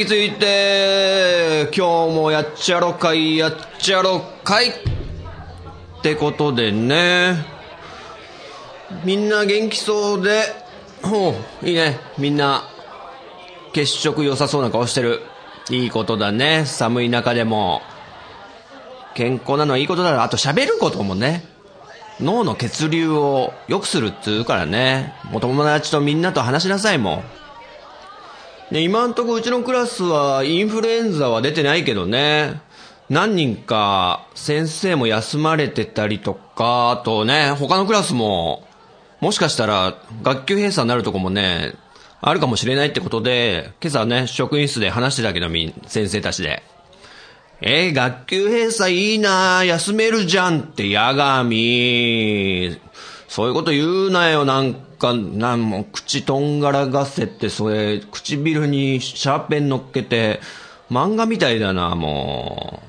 [0.00, 4.70] 席ついて今日もやっちゃろかいやっちゃろかい。
[4.70, 4.72] っ
[6.02, 7.44] てことでね。
[9.04, 10.44] みんな元気そうで。
[11.02, 11.98] ほういいね。
[12.18, 12.62] みんな
[13.74, 15.20] 血色良さそうな顔してる。
[15.70, 16.64] いいことだね。
[16.64, 17.82] 寒い中でも。
[19.14, 20.12] 健康なのはいいことだ。
[20.12, 21.44] ろあと喋ることもね。
[22.20, 25.14] 脳の血流を良くするっつうからね。
[25.32, 27.16] お友達とみんなと話しなさいも。
[27.16, 27.39] ん
[28.70, 32.60] ね、今んとこうちのクラスはインフルエンザは出てないけどね。
[33.08, 38.62] 何人か先生も休まれてたりとか、あとね、他のクラスも、
[39.20, 41.74] もしかしたら学級閉鎖になるとこもね、
[42.20, 46.62] あるかもしれないってことで、今朝ね、職員室で話してたけど、み、先生たちで。
[47.62, 52.78] えー、学級閉鎖いいな休めるじゃんって、やがみ。
[53.30, 60.40] そういうこと言うなよ、なんか、なんも、口とんがらがせって、それ、唇にシャーペン乗っけて、
[60.90, 62.82] 漫画みたいだな、も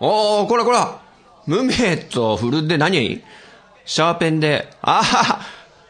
[0.00, 0.04] う。
[0.06, 1.00] おー、こらこら
[1.48, 3.24] 無名とフルで何？
[3.84, 5.40] シャーペンで、あは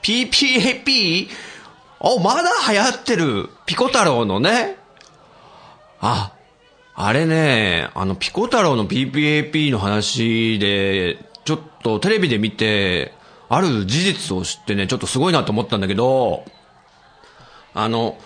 [0.03, 1.29] PPAP?
[2.01, 3.51] お、まだ流行ってる。
[3.67, 4.79] ピコ太郎のね。
[6.01, 6.33] あ、
[6.95, 13.20] あれね、あの、ピコ太郎の PPAP の話で、ちょっとテレビで見て、
[13.53, 16.45] ある事実を知ってね、ちょっとすごいなと思ったんだけど、
[17.75, 18.17] あの、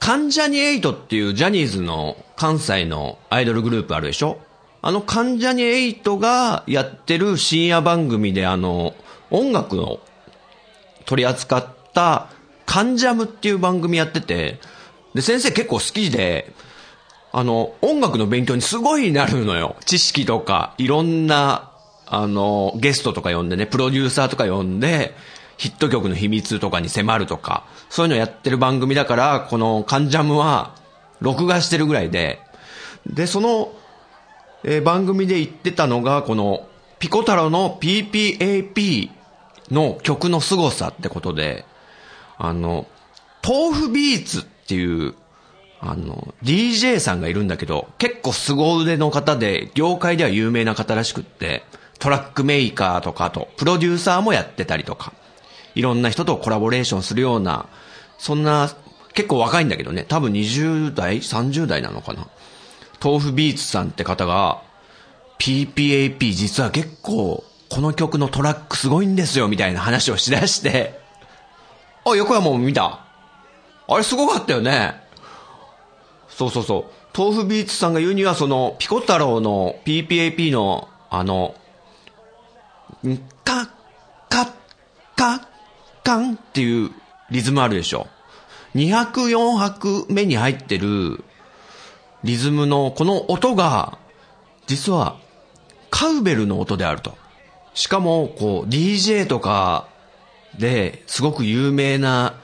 [0.00, 4.38] 関ジャニエイトっていうジャニーズの関西のアイドルグループあるでしょ？
[4.82, 8.94] あの関ジャニエイトがやってる深夜番組であの、
[9.30, 10.00] 音楽を
[11.06, 12.28] 取り扱った
[12.66, 14.58] カンジャムっていう番組やってて、
[15.14, 16.52] で、先生結構好きで、
[17.32, 19.76] あの、音楽の勉強にすごいなるのよ。
[19.86, 21.70] 知識とか、いろんな
[22.06, 25.14] あの、ゲストとか呼んでね、プロデューサーとか呼んで、
[25.56, 30.74] ヒット曲の秘密とかに迫るとか、そういうのやってる番組だから、このカンジャムは、
[31.20, 32.40] 録画してるぐらいで、
[33.06, 33.72] で、その、
[34.64, 36.66] えー、番組で言ってたのが、この、
[36.98, 39.10] ピコ太郎の PPAP
[39.70, 41.64] の曲の凄さってことで、
[42.38, 42.86] あの、
[43.46, 45.14] 豆腐ビーツっていう、
[45.80, 51.62] あの、DJ さんがいるんだけど、結構凄腕の方で、業界では有名な方らしくって、
[52.04, 55.14] トラックメーカーとかと、プロデューサーもやってたりとか、
[55.74, 57.64] いろんな人とコラボレーションするような、
[58.18, 58.68] そんな、
[59.14, 62.26] 結構若いんだけどね、多分20代 ?30 代なのかな。
[63.02, 64.60] 豆腐ビーツさんって方が、
[65.38, 71.00] PPAP 実は結構、この曲のトラックすごいんですよ、みたいな話をしだして、
[72.04, 73.00] あ、横山も見た？
[73.88, 75.00] あれすごかったよね。
[76.28, 77.18] そうそうそう。
[77.18, 81.54] 豆腐ビーツさんが言うには、その、ピコ太郎の PPAP の、あの、
[83.44, 83.68] カッ、
[84.30, 84.52] カッ、
[85.16, 85.40] カッ、
[86.02, 86.90] カンっていう
[87.30, 88.06] リズムあるでしょ。
[88.74, 91.22] 2拍4拍目に入ってる
[92.24, 93.98] リズムのこの音が、
[94.66, 95.18] 実は
[95.90, 97.16] カウベルの音であると。
[97.74, 99.88] しかも、こう、DJ とか
[100.58, 102.40] ですごく有名な、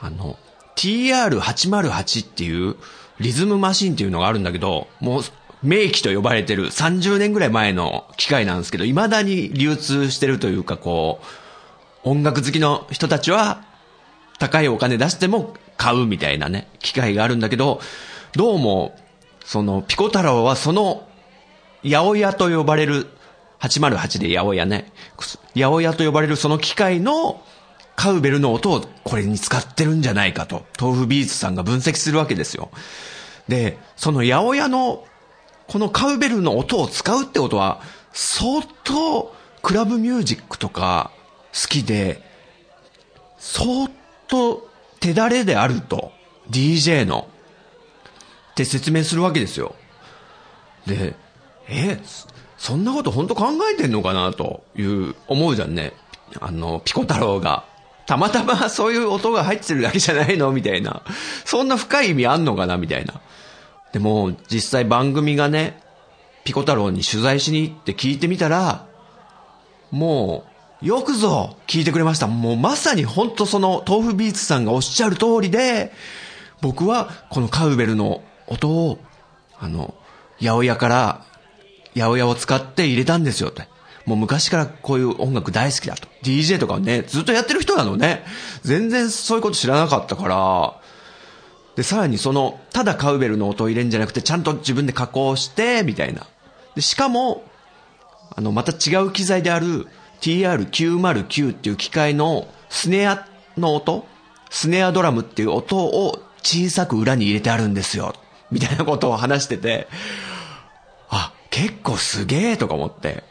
[0.00, 0.36] あの、
[0.74, 2.76] TR808 っていう
[3.20, 5.22] リズムマシンっていうのがあるんだけど、もう
[5.62, 13.64] 名機と呼ばれてる30年ぐらい前の機械なんですけど、未だに流通してるというか、こう、音楽好きの人たちは、
[14.38, 17.80] 高いお金出しても買うみたいなね、機械があるんだけど、
[18.34, 18.98] どうも、
[19.44, 21.06] その、ピコ太郎はその、
[21.84, 23.06] 八百屋と呼ばれる、
[23.60, 27.40] 808で八百屋ね、八百屋と呼ばれるその機械の、
[27.94, 32.70] カウベルの音をこれに使ってるんじゃないかと、豆腐ビーツさんが分析するわけですよ。
[33.46, 35.04] で、その八百屋の
[35.72, 37.80] このカウベルの音を使うってことは、
[38.12, 41.10] 相当クラブミュージックとか
[41.54, 42.20] 好きで、
[43.38, 43.88] 相
[44.28, 44.68] 当
[45.00, 46.12] 手だれであると、
[46.50, 47.26] DJ の、
[48.50, 49.74] って説明するわけですよ。
[50.86, 51.16] で、
[51.70, 51.98] え、
[52.58, 55.94] そんなこと本当考えてんのかなという、思うじゃんね。
[56.38, 57.64] あの、ピコ太郎が。
[58.06, 60.52] たまたまそういう音が入ってるだけじゃないの？
[60.52, 61.02] みたいな。
[61.46, 62.76] そんな深い意味あんのかな？
[62.76, 63.22] みたいな。
[63.92, 65.82] でも、実際番組がね、
[66.44, 68.86] ピコ太郎に取材しに行って聞いてみたら、
[69.90, 70.44] も
[70.82, 72.26] う、よくぞ聞いてくれました。
[72.26, 75.92] もうまさに本当その豆腐ビーツさんがおっしゃる通りで、
[76.60, 78.98] 僕はこのカウベルの音を、
[79.58, 79.94] あの、
[80.40, 81.24] 八百屋から、
[81.94, 83.68] 八百屋を使って入れたんですよって。
[84.06, 86.08] もう昔からこういう音楽大好きだと。
[86.24, 88.24] DJ とかね、ずっとやってる人なのね。
[88.62, 90.81] 全然そういうこと知らなかったから、
[91.76, 96.26] で、さらにその、ただカウベルの音を入れるんじゃなくて、ちゃんと自分で加工して、みたいな。
[96.74, 97.44] で、しかも、
[98.34, 99.86] あの、また違う機材である
[100.20, 103.26] TR909 っていう機械のスネア
[103.56, 104.06] の音
[104.50, 108.14] スネアドラムっていう音を小さく裏に入れてあるんですよ。
[108.50, 109.88] みたいなことを話してて、
[111.08, 113.24] あ、結構すげえとか思って。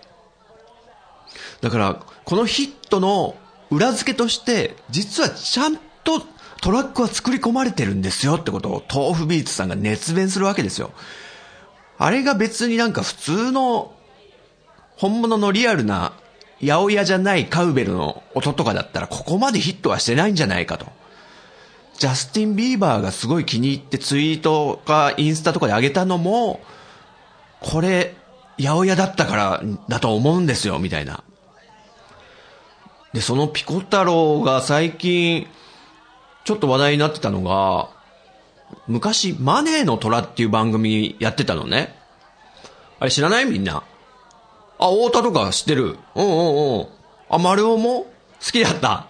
[1.61, 3.35] だから、このヒットの
[3.69, 6.23] 裏付けとして、実はちゃんと
[6.61, 10.91] トラックは作り込まれてるんですよってことを豆腐ビーツさんが熱弁するわけですよ。
[11.97, 13.93] あれが別になんか普通の
[14.95, 16.13] 本物のリアルな
[16.61, 20.85] 八百屋じゃないカウベルの音とかだったらここまでヒットはしてないんじゃないかと。
[21.97, 26.61] ジャスティン・ビーバーがすごい気に入ってツイートかインスタとかで上げたのも、
[27.59, 28.15] これ、
[28.59, 31.23] 八百屋だったからだと思うんですよ、みたいな。
[33.13, 35.47] で、そのピコ太郎が最近、
[36.43, 37.89] ちょっと話題になってたのが、
[38.87, 41.95] 昔、マネーの虎っていう番組やってたのね。
[42.99, 43.83] あれ知らないみんな？
[44.79, 45.97] あ、太田とか知ってる？
[46.15, 46.87] うんうんうん。
[47.29, 48.03] あ、丸尾も？
[48.03, 49.07] 好きだった。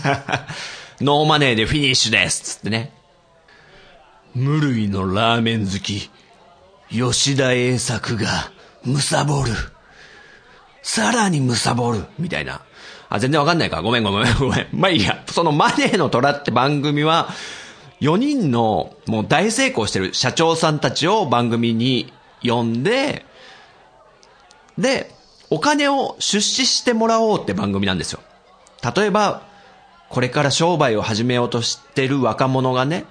[1.00, 2.92] ノーマネーでフィニッシュですつってね。
[4.34, 6.10] 無類のラーメン好き、
[6.90, 8.52] 吉田栄作が、
[8.84, 9.52] むさぼる。
[10.82, 12.04] さらにむさぼる。
[12.18, 12.60] みたいな。
[13.08, 13.82] あ、全然わかんないか。
[13.82, 14.68] ごめんごめんごめん。
[14.72, 15.22] まあいいや。
[15.26, 17.28] そのマネーの虎って番組は、
[18.00, 22.12] 4人のもう大成功してる社長さんたちを番組に
[22.42, 23.24] 呼んで、
[24.78, 25.10] で、
[25.48, 28.20] お金を出資してもらおうって番組なんですよ。
[28.94, 29.42] 例えば、
[30.08, 33.04] これから商売を始めようとしてる若者がね、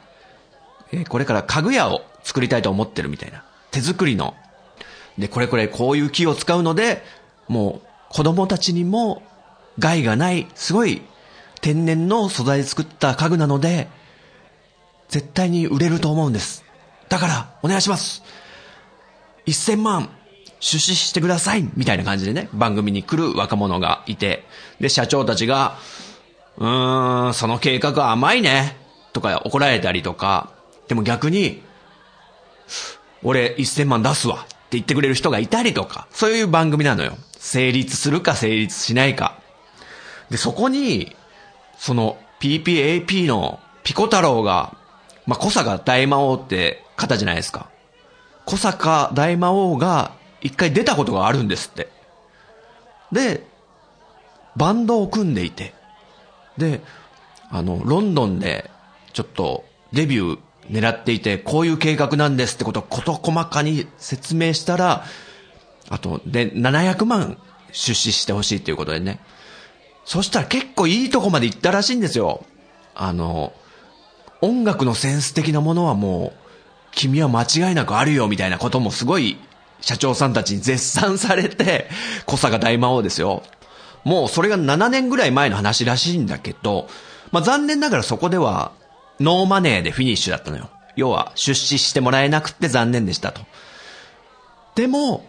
[0.91, 3.43] えこれから家具屋を作りたいと思ってるみたいな。
[3.71, 4.35] 手作りの。
[5.17, 7.03] で、これこれこういう木を使うので、
[7.47, 9.23] もう子供たちにも
[9.79, 11.01] 害がない、すごい
[11.61, 13.87] 天然の素材で作った家具なので、
[15.09, 16.63] 絶対に売れると思うんです。
[17.09, 18.23] だから、お願いします。
[19.45, 20.09] 1000万、
[20.59, 24.45] 出資してくださいみたいな感じでね、番組に来る若者がいて、
[24.79, 25.77] で、社長たちが、
[26.57, 28.77] うーん、その計画は甘いね、
[29.13, 30.51] とか怒られたりとか、
[30.87, 31.61] でも逆に、
[33.23, 37.17] 俺1000万出すわって言ってくれる人がいたりとか、そういう番組なのよ。
[37.37, 39.39] 成立するか成立しないか。
[40.29, 41.15] で、そこに、
[41.77, 44.75] その PPAP のピコ太郎が、
[45.25, 47.69] まあ、小坂大魔王って方じゃないですか。
[48.45, 51.89] 小坂大魔王が一回出たことがあるんですって。
[53.11, 53.45] で、
[54.55, 55.73] バンドを組んでいて、
[56.57, 56.81] で、
[57.49, 58.69] あの、ロンドンで
[59.13, 60.39] ちょっとデビュー
[60.69, 65.05] 狙っていて、こういう計画なんですってことを事細かに説明したら、
[65.89, 67.37] あと、で、700万
[67.71, 69.19] 出資してほしいっていうことでね。
[70.05, 72.45] そしたら結構いいとこまで行ったらしいんですよ。
[72.93, 73.53] あの、
[74.41, 76.39] 音楽のセンス的なものはもう、
[76.91, 79.37] 君は間違いなくあるよみたいなこともすごい
[79.81, 81.89] 社長さんたちに絶賛されて、
[82.25, 83.43] 小坂大魔王ですよ。
[84.03, 86.87] もうそれが7年ぐらい前の話らしいんだけど、
[87.31, 88.71] まあ残念ながらそこでは
[89.19, 90.69] ノーマネーでフィニッシュだったのよ。
[90.95, 93.41] 要は出資してもらえなくて残念でしたと。
[94.75, 95.25] でも、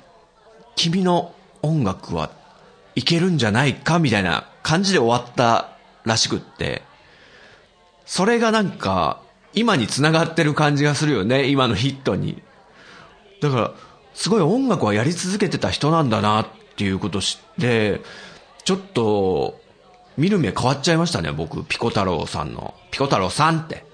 [0.76, 2.30] 君の音楽は
[2.96, 6.82] いけるんじゃないかみたいな感じで終わったらしくって、
[8.06, 9.20] それがなんか、
[9.52, 12.42] 今に繋がってる感じがするよね、今のヒットに。
[13.40, 13.74] だから、
[14.14, 18.00] すごい音楽はやり続けてた人なんだなっていうこと知って、
[18.64, 19.60] ちょっと、
[20.16, 22.74] 見る目変わっちゃいましたね、僕、ピコ太郎さんの。
[22.90, 23.84] ピコ太郎さんって。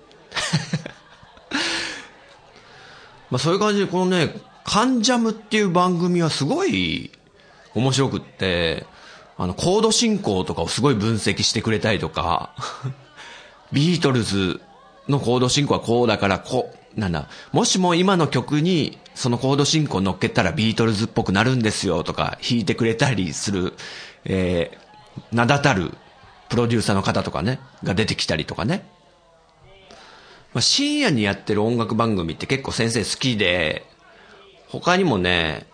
[3.30, 7.10] まあそういう感じで、このね、カンジャムっていう番組はすごい
[7.74, 8.86] 面白くって、
[9.36, 12.54] あの、コード進行とかをすごい分析してくれたりとか、
[13.72, 14.60] ビートルズ
[15.08, 23.72] のコード進行はこうだからこう、なんだ、もしも今の曲にそのコード進行乗っけたらビートルズっぽくなるんですよとか弾いてくれたりする、
[24.24, 25.92] えー、名だたる
[26.48, 28.84] プロデューサーの方とかね、が出てきたりとかね。
[30.52, 33.86] まあ、深夜にやってる音楽番組って結構先生好きで、
[34.68, 35.66] 他にもね、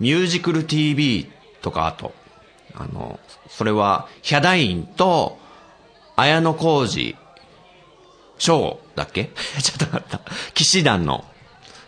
[0.00, 2.14] ミュージクル TV とかあと、
[2.74, 5.38] あの、それはヒャダインと
[6.16, 7.16] 綾小路
[8.38, 9.30] 翔だっけ？
[9.62, 10.20] ちょっと待った。
[10.54, 11.24] 騎士団の。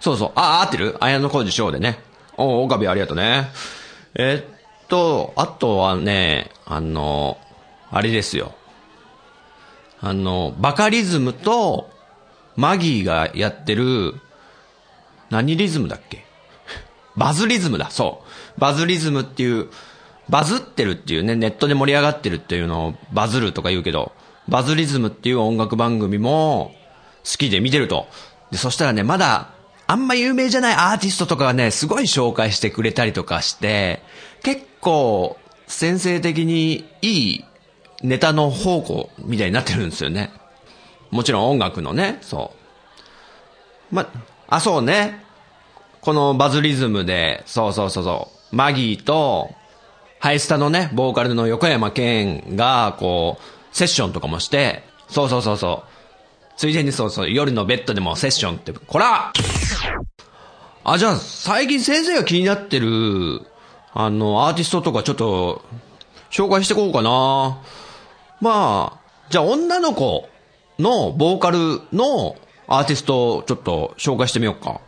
[0.00, 0.32] そうそう。
[0.34, 0.96] あ、合ってる？
[1.00, 1.98] 綾小路翔でね。
[2.36, 3.50] お、岡部ありがとうね。
[4.14, 7.38] えっと、あとはね、あの、
[7.90, 8.54] あれですよ。
[10.00, 11.90] あの、バカリズムと、
[12.56, 14.14] マギーがやってる、
[15.30, 16.24] 何リズムだっけ？
[17.16, 18.22] バズリズムだ、そ
[18.56, 18.60] う。
[18.60, 19.70] バズリズムっていう、
[20.28, 24.12] バズってるっていうね、ネットで盛り上がってるっていうのをバズるとか言うけど、
[24.48, 26.74] バズリズムっていう音楽番組も
[27.24, 28.06] 好きで見てると。
[28.50, 29.50] で、そしたらね、まだ、
[29.86, 34.02] あんま有名じゃないアーティストとかがね、すごい紹介してくれたりとかして、
[34.42, 37.44] 結構、先生的にいい
[38.02, 40.30] ネタの宝庫みたいになってるんですよね。
[41.10, 42.52] もちろん音楽のね、そ
[43.92, 43.94] う。
[43.94, 44.08] ま、
[44.48, 45.22] あ、そうね。
[46.00, 49.54] このバズリズムで、そうそうそうそう、マギーと、
[50.24, 56.54] ハイスタのね、ボーカルの横山健が、こう、セッションとかもして、そうそうそうそう。
[56.56, 59.34] ついでにそうそう、夜のベッドでもセッションって、こら
[60.82, 63.42] あ、じゃあ、最近先生が気になってる、
[63.92, 65.62] あの、アーティストとかちょっと、
[66.30, 67.58] 紹介してこうかな。
[68.40, 70.26] まあ、じゃあ女の子
[70.78, 74.80] のボーカルのアーティストをちょっと紹介してみようか。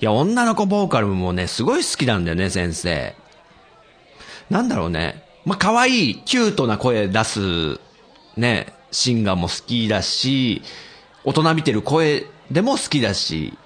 [0.00, 3.21] いや、女の子ボーカルもね、すごい好きなんだよね、先生。
[4.50, 5.22] なんだろうね。
[5.44, 7.80] まあ、可愛い、キュートな声出す、
[8.36, 10.62] ね、シンガーも好きだし、
[11.24, 13.56] 大人見てる声でも好きだし、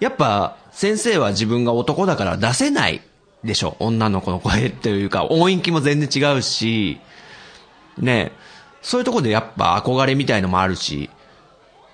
[0.00, 3.00] やっぱ、先生は自分が男だから出せない
[3.44, 3.76] でしょ。
[3.80, 7.00] 女の子の声っていうか、音域も全然違うし、
[7.98, 8.32] ね、
[8.82, 11.10] そういうとこでやっぱ憧れみたいのもあるし、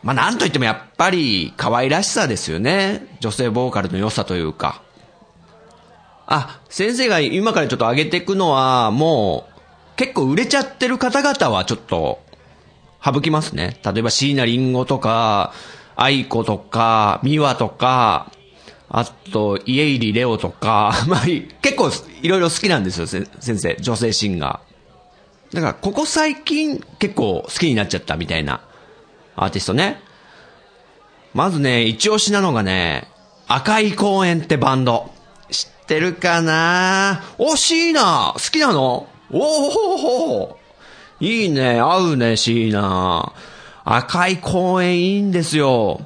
[0.03, 3.17] まあなんと言ってもやっぱり可愛らしさですよね。
[3.21, 4.83] 女性ボーカルの良さというか。
[6.26, 12.21] あ、先生が今からちょっと上げていくのは、もう、結構売れちゃってる方々はちょっと、
[13.04, 13.80] 省きますね。
[13.85, 15.52] 例えば椎名林檎とか、
[15.95, 18.30] 愛子とか、美和とか、
[18.88, 21.21] あと、家入レオとか、まあ、
[21.62, 21.90] 結構
[22.23, 25.54] いろいろ好きなんですよ、先生、女性シンガー。
[25.54, 28.61] だから、ここ最近結構好きになっちゃったみたいな。
[29.37, 30.00] アーティストね。
[31.35, 33.09] まずね、一押しなのがね、
[33.47, 35.11] 赤い公園ってバンド。
[35.87, 37.23] ってるかな？
[37.38, 39.09] 惜しいな好きなの？
[39.31, 40.59] おお
[41.21, 43.33] いいね、合うね、シーナ。
[43.85, 46.00] 赤い公園いいんですよ。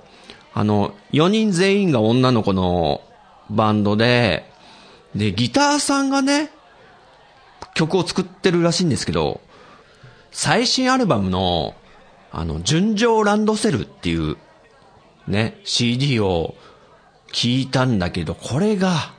[0.53, 3.01] あの、4人全員が女の子の
[3.49, 4.45] バンドで、
[5.15, 6.51] で、ギターさんがね、
[7.75, 9.41] 曲を作ってるらしいんですけど、
[10.31, 11.75] 最新アルバムの
[12.33, 14.37] あの、純情ランドセルっていう、
[15.27, 16.55] ね、CD を
[17.33, 19.15] 聞いたんだけど、これが、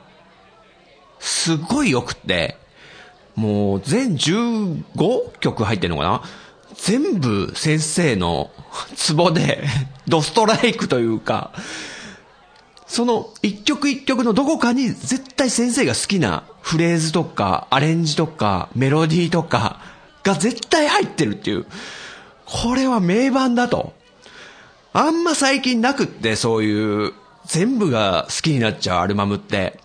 [1.22, 2.56] すごい良くって、
[3.36, 6.22] もう全15曲入ってんのかな？
[6.74, 8.50] 全部先生の
[8.96, 9.62] ツボで、
[10.08, 11.52] ドストライクというか、
[12.86, 19.80] その一曲一曲のどこかに絶対先生が好きなフレーズとか、アレンジとか、メロディーとか
[20.24, 21.66] が絶対入ってるっていう。
[22.44, 23.94] これは名盤だと。
[24.92, 27.12] あんま最近なくって、そういう、
[27.46, 29.80] 全部が好きになっちゃうアルバムって。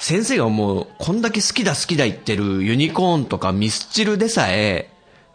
[0.00, 4.90] 先生がもう、こんだけ好きだ好きだ言ってるユニコーンとかミスチルでさえ、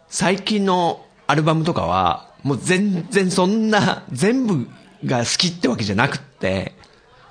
[0.08, 4.66] 最近のアルバムとかは、もう全然そんな、全部
[5.04, 6.72] が好きってわけじゃなくって、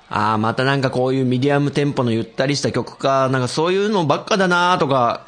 [0.08, 5.26] ああ、またなんかこういうミディアムテンポのゆったりした曲か、なんかそういうのばっかだなとか、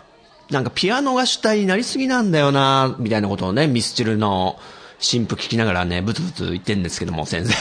[0.51, 4.59] なんかピアノが主体になりすぎなんだよな、みたいなことをね、ミスチルの
[4.99, 7.55] 新婦聞きながらね、ブツブツ言ってんですけども、先生。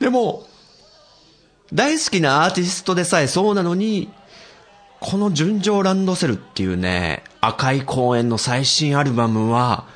[0.00, 0.46] でも、
[1.72, 4.10] 大好きなアーティストでさえそうなのに、
[5.00, 9.86] この純情ランドセルっていうね、赤い公園の最新アルバムは、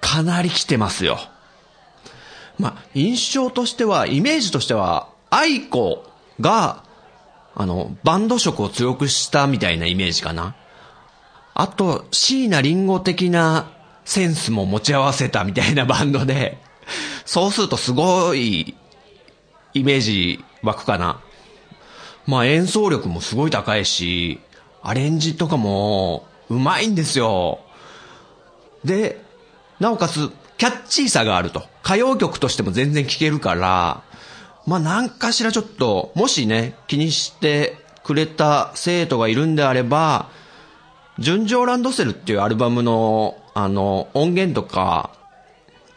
[0.00, 1.18] かなり来てますよ。
[2.58, 6.04] まあ、印象としては、イメージとしては、愛子
[6.40, 6.84] が、
[7.54, 10.56] あの、バンド色を強くしたみたいなイメージかな。
[11.54, 13.70] あと、椎名林檎的な
[14.04, 16.58] センスも持ち合わせたみたいなバンドで、
[17.24, 18.74] そうするとすごい
[19.74, 21.20] イメージ湧くかな。
[22.26, 24.40] まあ演奏力もすごい高いし、
[24.82, 27.60] アレンジとかもうまいんですよ。
[28.84, 29.22] で、
[29.78, 31.64] なおかつキャッチーさがあると。
[31.84, 34.02] 歌謡曲としても全然聴けるから、
[34.66, 40.28] まあ何かしらちょっと、もしね、気にしてくれた生徒がいるんであれば、
[41.18, 45.10] 純情ランドセルっていうアルバムの、あの、音源とか、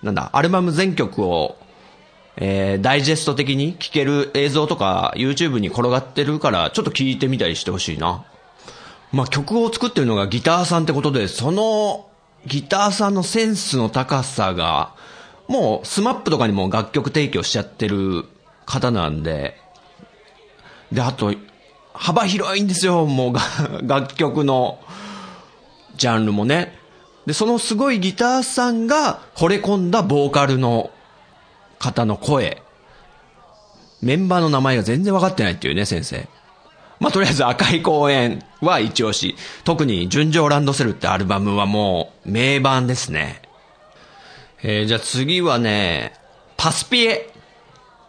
[0.01, 1.58] なんだ、アルバム全曲を、
[2.37, 8.25] えー、ダイジェスト的に聴ける映像とか YouTube に転がってるから、ちょっと聞いてみたりしてほしいな。
[9.11, 12.07] まあ曲を作ってるのがギターさんってことで、その
[12.45, 14.93] ギターさんのセンスの高さが、
[15.47, 18.25] もう SMAP とかにも楽曲提供しちゃってる
[18.65, 19.57] 方なんで、
[20.91, 21.33] で、あと、
[21.93, 23.33] 幅広いんですよ、もう
[23.87, 24.79] 楽曲の
[25.95, 26.77] ジャンルもね。
[27.25, 30.91] で、そのすごいギターさんが惚れ込んだボーカルの
[31.83, 32.61] 方の声。
[34.01, 36.27] メンバーの名前が全然分かってないっていうね、先生。
[36.99, 39.35] まあ、とりあえず赤い公園は一押し。
[39.65, 43.41] 特に純情ランドセルってアルバムはもう名盤ですね。
[44.61, 46.13] えー、じゃあ次はね、
[46.55, 47.29] パスピエ。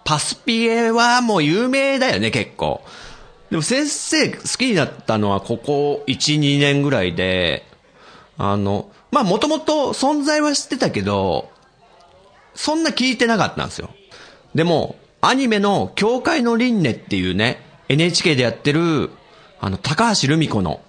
[0.05, 2.83] パスピエはもう有名だよね、結構。
[3.51, 7.67] でも先生好きになったのはここ1、2年ぐらいで、
[8.37, 11.51] あの、まあもともと存在は知ってたけど、
[12.55, 13.91] そんな聞いてなかったんですよ。
[14.55, 19.11] でも、アニメの教会の輪廻っていうね、NHK でやってる、
[19.61, 20.81] あの、高橋留美子の、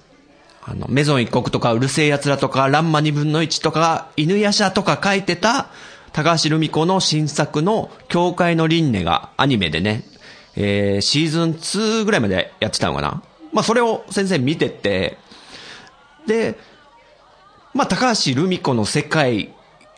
[0.64, 5.68] あの、メゾン一国とか、うるせえ奴らとか、ランマ二分の一とか、犬夜叉とか書いてた、
[6.12, 10.04] 高橋留美子の新作の、教会の輪廻がアニメでね、
[10.56, 13.24] えー、シーズン2ぐらいまでやってたのかな。
[13.52, 15.18] まあ、それを先生見てて、
[16.28, 16.58] で、
[17.74, 19.54] まあ、高橋留美子の世界、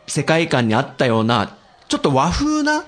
[0.08, 1.57] 世界観にあったような、
[1.88, 2.86] ちょっと和風な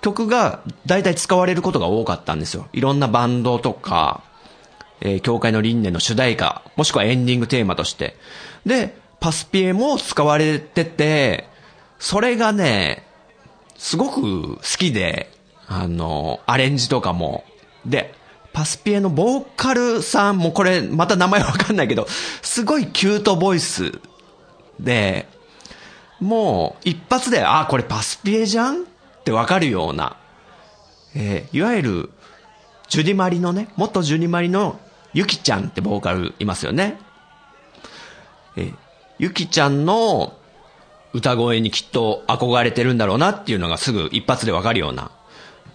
[0.00, 2.66] 曲が大体使われることが多かったんですよ。
[2.72, 4.22] いろんなバンドとか、
[5.00, 8.16] えー、教会の輪廻の主題歌、もしくはエンディングテーマとして。
[8.66, 11.48] で、パスピエも使われてて、
[11.98, 13.06] それがね、
[13.76, 15.30] すごく好きで、
[15.68, 17.44] あの、アレンジとかも。
[17.86, 18.14] で、
[18.52, 22.06] パスピエのボーカルさんもこれ、また名前わかんないけど、
[22.42, 24.00] すごいキュートボイス
[24.78, 25.28] で、
[26.22, 28.84] もう一発で、あ、これパスピエじゃん？
[28.84, 28.86] っ
[29.24, 30.16] てわかるような、
[31.16, 32.10] えー、いわゆる、
[32.88, 34.78] ジュディマリのね、元ジュディマリの
[35.12, 36.98] ユキちゃんってボーカルいますよね。
[38.56, 38.74] えー、
[39.18, 40.34] ユキちゃんの
[41.12, 45.10] 歌声にきっと憧れてるんだろうなっていうのがすぐ一発でわかるような。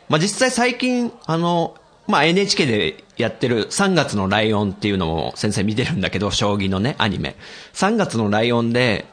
[0.08, 1.76] まあ、実際最近、あの、
[2.08, 7.36] まあ、NHK でやってる3月のライオンっていうのを先生見てるんだけど、将棋のね、アニメ。
[7.74, 9.06] 3月のライオンで、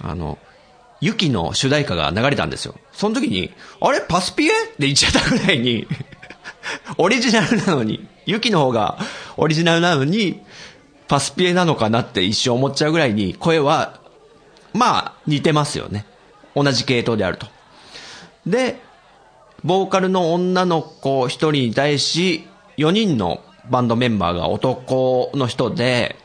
[0.00, 0.38] あの、
[1.00, 2.74] ユキの主題歌が流れたんですよ。
[2.92, 4.00] その時に、あれ？
[4.00, 4.48] パスピエ？
[4.48, 5.86] って言っちゃったぐらいに
[6.98, 8.98] オリジナルなのに、ユキの方が
[9.36, 10.40] オリジナルなのに、
[11.08, 13.98] パスピエなのかなって一瞬思っちゃうぐらいに、声は、
[14.72, 16.06] まあ、似てますよね。
[16.54, 17.46] 同じ系統であると。
[18.46, 18.78] で、
[19.64, 26.16] ボーカルの女の子一人に対し、4人のバンドメンバーが男の人で、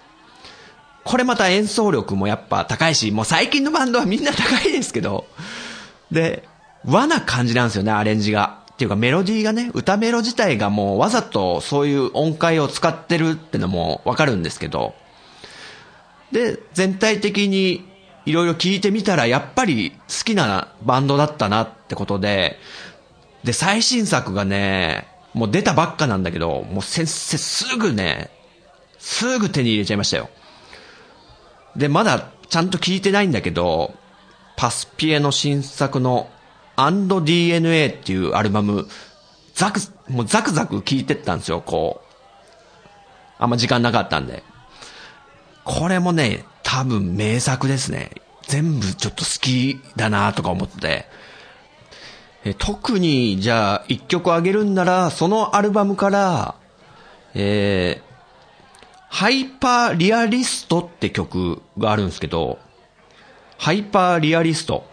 [1.05, 5.27] これまた演奏力もやっぱ高いし、もう最近のバンドはみんな高いですけど、
[6.11, 6.47] で、
[6.83, 8.59] 和な感じなんですよね、アレンジが。
[8.73, 14.95] っていうかメロディーがね、歌メロ自体がもうわざとそういう音階を使ってるってのもわかるんですけど、
[16.31, 17.85] で、全体的に
[18.25, 22.57] いろいろ聞いてみたらやっぱり好きなバンドだったなってことで、
[23.43, 28.31] で、最新作がね、もう出たばっかなんだけど、もう先生すぐね、
[28.97, 30.29] すぐ手に入れちゃいましたよ。
[31.75, 33.93] で、まだちゃんと聞いてないんだけど、
[34.55, 36.29] パスピエの新作の
[36.77, 38.87] &DNA っていうアルバム、
[39.53, 42.05] ザク、もうザクザク聞いてったんですよ、こう。
[43.37, 44.43] あんま時間なかったんで。
[45.63, 48.11] これもね、多分名作ですね。
[48.43, 51.07] 全部ちょっと好きだなとか思って。
[52.45, 56.55] え特に、じゃあ、一曲あげるんなら、そのアルバムから、
[57.33, 58.04] えー、
[59.15, 62.59] ハイパーリアリストって曲があるんですけど、
[63.57, 64.83] ハイパーリアリスト。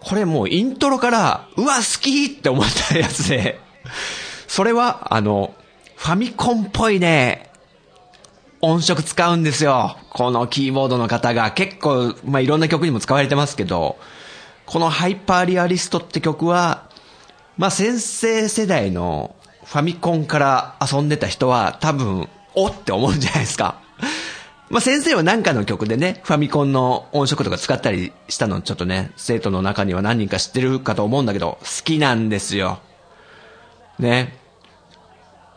[0.00, 3.60] これもうイントロから、うわ、好きって思ったやつで、
[4.46, 5.52] それは、あの、
[5.96, 7.50] ファミコンっぽいね、
[8.62, 9.98] 音色使うんですよ。
[10.14, 11.50] このキーボードの方が。
[11.50, 13.98] 結構、まあ、いろんな曲にも使われてますけど、
[14.64, 16.88] このハイパーリアリストって曲は、
[17.58, 22.30] まあ先生世代のファミコンから遊んでた人は多分、
[22.64, 23.80] おって思うんじゃないですか。
[24.70, 32.80] まあ先生は何かの曲でね、ファミコンの音色とか使ったりしたのちょっとね、生徒の中には何人か知ってるかと思うんだけど、好きなんですよ。
[33.98, 34.36] ね。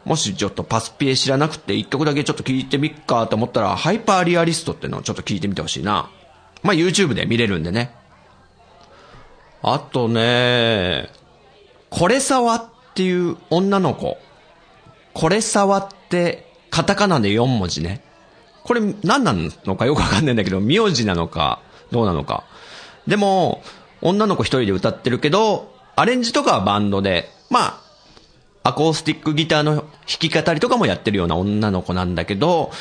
[0.05, 6.09] もしちょっとパスピエ知らなくて一曲だけちょっと聞いてみっかと思ったら、ハイパーリアリストってのをちょっと聞いてみてほしいな。
[6.63, 7.93] まあ YouTube で見れるんでね。
[9.61, 11.09] あとね、
[11.89, 14.17] これさわっていう女の子。
[15.13, 18.01] これさわってカタカナで4文字ね。
[18.63, 19.33] これ何な
[19.65, 22.43] のかよくわかんないんだけど、名字なのかどうなのか。
[23.05, 23.61] でも、
[24.01, 27.81] 女の子一人で歌ってるけど、アレンジとかはバンドで、ま
[28.63, 32.71] あ、アコースティックギターの弾き語りとかもやってるような女の子なんだけど、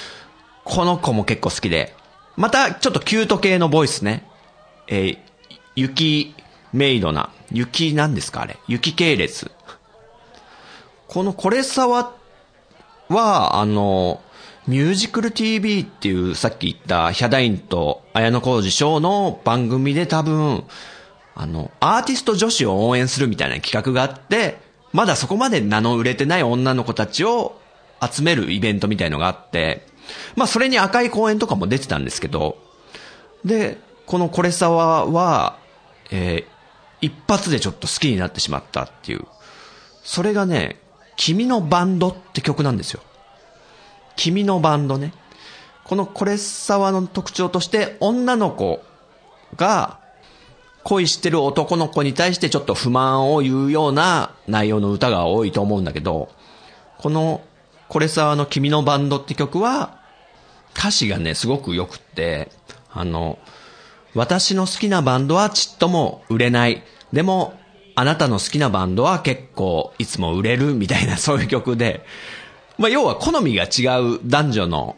[0.64, 1.94] この子も結構好きで。
[2.36, 4.24] また、ちょっとキュート系のボイスね。
[4.86, 5.18] えー、
[5.74, 6.34] 雪
[6.72, 7.30] メイドな。
[7.50, 8.58] 雪なんですかあれ。
[8.68, 9.50] 雪系列。
[11.08, 12.12] このこれさわ
[13.10, 14.22] は、あの、
[14.66, 20.64] ミュージクル TV っていうさっき言ったヒャダインと綾小路翔の番組で多分、
[21.34, 24.58] あの、アーティスト女子を応援するみたいな企画があって、
[24.92, 27.60] まだそこまで名の売れてない女の子たちを
[28.00, 29.86] 集めるイベントみたいのがあって、
[30.36, 32.58] まあそれに赤い公園とかも出てたんですけど、
[33.44, 35.58] で、このこれさわは、
[36.10, 39.24] えー、一発でちょっと好きになってしまったっていう。
[40.02, 40.80] それがね、
[41.20, 43.02] 君のバンドって曲なんですよ。
[44.16, 45.12] 君のバンドね。
[45.84, 48.82] このこれさわの特徴として、女の子
[49.54, 49.98] が
[50.82, 56.30] 恋してる男の子に対してちょっと不満を言うような内容の歌が多いと思うんだけど、
[56.96, 57.42] この
[57.88, 60.00] これさわの君のバンドって曲は、
[60.74, 62.50] 歌詞がね、すごく良くって、
[62.90, 63.38] あの、
[64.14, 66.82] 私の好きなバンドはちっとも売れない。
[67.12, 67.59] でも、
[67.94, 72.04] あなたの好きなバンドは結構いつも売れるみたいな そういう曲で、
[72.78, 74.96] まあ要は好みが違う男女の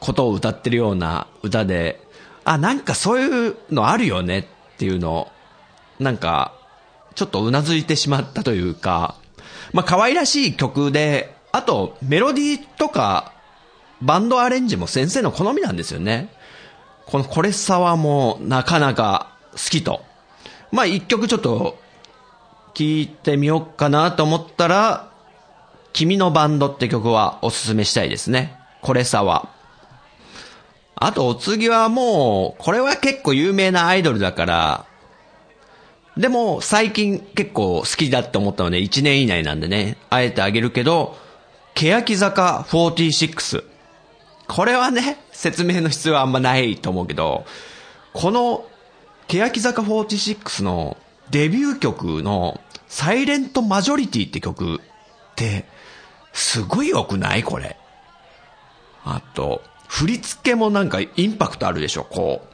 [0.00, 2.00] ことを歌ってるような歌で、
[2.44, 4.44] あ、なんかそういうのあるよねっ
[4.76, 5.28] ていうのを、
[5.98, 6.52] なんか、
[7.14, 9.14] ちょっとうなずいてしまったというか、
[9.72, 13.32] まあ可愛らしい曲で、あとメロディーとか
[14.02, 16.28] バンドアレンジも先生の好みなんですよね。
[17.06, 20.02] このこれさはもうなかなか好きと
[20.74, 21.78] まあ一曲ちょっと
[22.74, 25.12] 聞いてみようかなと思ったら、
[25.92, 28.58] 君のバンドって曲はおすすめしたいですね。
[28.82, 29.48] これさは。
[30.96, 34.86] あとお次はもう、これは結構有名なアイドルだから、
[36.16, 41.16] でも最近結構好きだって思ったので1年以内なんでね、あえてあげるけど、
[41.74, 43.62] 欅坂46。
[44.48, 47.44] これはね、説明の必要はあんまないと思うけど、
[48.12, 48.64] この
[49.28, 50.96] 欅坂46の
[51.30, 54.80] デビュー曲のサイレントマジョリティって曲っ
[55.34, 55.64] て、
[56.32, 57.42] すごい良くない？
[57.42, 57.76] これ。
[59.04, 62.04] あと、振り付けもなんかインパクトあるでしょ？
[62.04, 62.48] こう。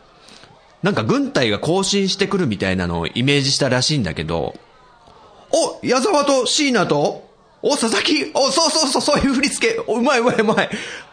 [0.85, 4.54] なんか軍隊が行進してくるみたいなのをイメージしたらしいんだけど、
[5.52, 7.28] お矢沢と椎名と
[7.61, 9.85] お佐々木おそうそうそう、そういう振り付け。
[9.87, 10.70] おうまいうまいうまい。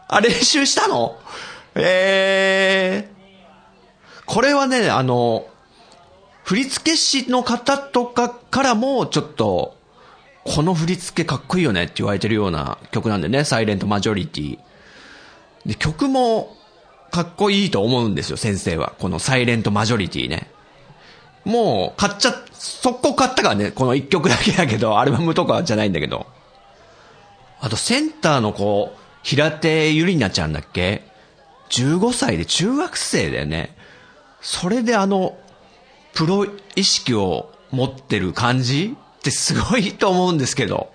[0.08, 1.18] あれ、練習したの？
[1.76, 3.17] ええー。
[4.28, 5.48] これはね、あの、
[6.44, 9.76] 振付師の方とかからもちょっと、
[10.44, 14.60] この振り付けかっこいいよねって言われてるような曲なんでね、サイレントマジョリティ。
[15.66, 16.56] で、曲も
[17.12, 18.94] かっこいいと思うんですよ、先生は。
[19.00, 20.50] このサイレントマジョリティね。
[21.44, 26.28] もう、買っちゃ、速攻買ったからね、この一曲だけだけど、アルバムとかじゃないんだけど。
[27.60, 31.04] あと、センターの子、平手ゆりなちゃんだっけ
[31.70, 33.76] ?15 歳で中学生だよね。
[34.42, 35.38] それであの、
[36.14, 36.46] プロ
[36.76, 40.92] 意識を持ってる感じってすごいと思うんですけど。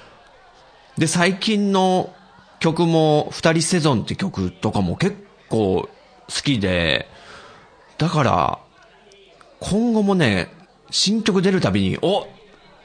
[0.98, 2.12] で、最近の
[2.60, 5.16] 曲も、二人セゾンって曲とかも結
[5.48, 5.88] 構
[6.28, 7.08] 好きで、
[7.98, 8.58] だから、
[9.60, 10.52] 今後もね、
[10.90, 12.26] 新曲出るたびに、お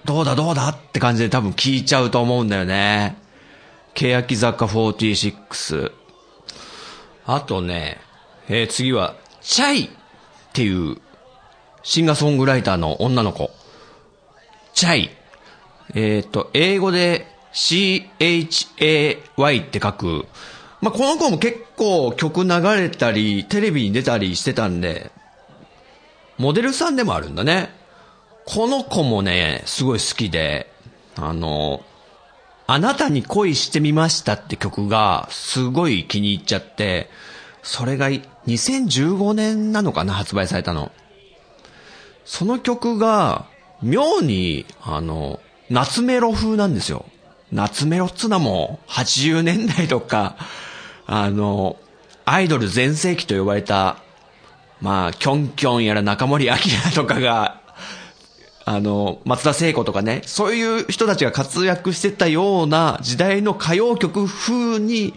[0.05, 3.17] どうだどうだって感じで多分聴いちゃうと思うんだよね。
[3.93, 5.91] 欅坂46。
[7.25, 7.99] あとね、
[8.47, 9.15] えー、次は
[9.47, 9.89] チャイっ
[10.51, 10.97] ていう
[11.81, 13.49] シンガーソングライターの女の子。
[14.73, 15.09] チャイ。
[15.95, 20.25] えっ、ー、と、英語で CHAY って書く。
[20.81, 25.11] まあ、この子も結構曲流れたり、テレビに出たりしてたんで、
[26.37, 27.69] モデルさんでもあるんだね。
[28.45, 30.69] この子もね、すごい好きで、
[31.15, 31.85] あの、
[32.67, 37.09] あなたに恋してみましたって曲がすごい気に入っちゃって、
[37.63, 38.09] それが
[38.47, 40.91] 2015年なのかな、発売されたの。
[42.25, 43.45] その曲が、
[43.83, 47.05] 妙に、あの、夏メロ風なんですよ。
[47.51, 50.37] 夏メロっつうのも、80年代とか、
[51.05, 51.77] あの、
[52.25, 53.97] アイドル全盛期と呼ばれた、
[54.81, 56.55] まあ、キョンキョンやら中森明
[56.93, 57.61] とかが、
[58.65, 65.13] あの、松田聖子とかね、そういう人たちが活躍してたような時代の歌謡曲風に、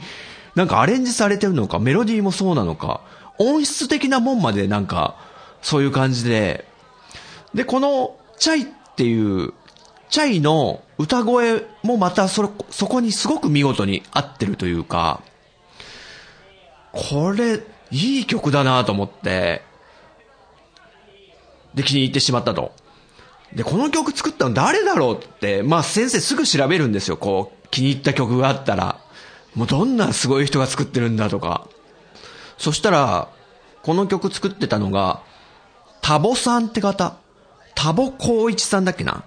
[0.55, 3.01] なんかアレンジされてるのか、メロディーもそうなのか、
[3.41, 5.17] 音質的なもんまでなんか、
[5.63, 6.67] そういう感じで、
[7.55, 9.55] で、この、チャイっていう、
[10.11, 15.23] チャイの歌声もまたそ、そこにすごく見事に合ってるというか、
[16.93, 19.63] これ、いい曲だなと思って、
[21.75, 22.73] で、気に入ってしまったと。
[23.55, 29.01] で、この曲作ったの誰だろうって、まあ先生すぐ調べるんですよ、こう、気に入った曲があったら。
[29.55, 31.67] もうどんなすごい人が作ってるんだとか。
[32.61, 33.29] そしたら、
[33.83, 35.23] この曲作ってたのが、
[36.03, 37.17] 多保さんって方。
[37.75, 39.25] 多保孝一さんだっけな。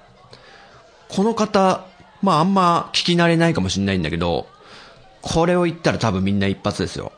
[1.10, 1.88] この方、
[2.22, 4.46] まああんま聞き慣れないかもしれないんだけど、
[5.24, 7.12] これを言ったら多分みんな一発ですよ。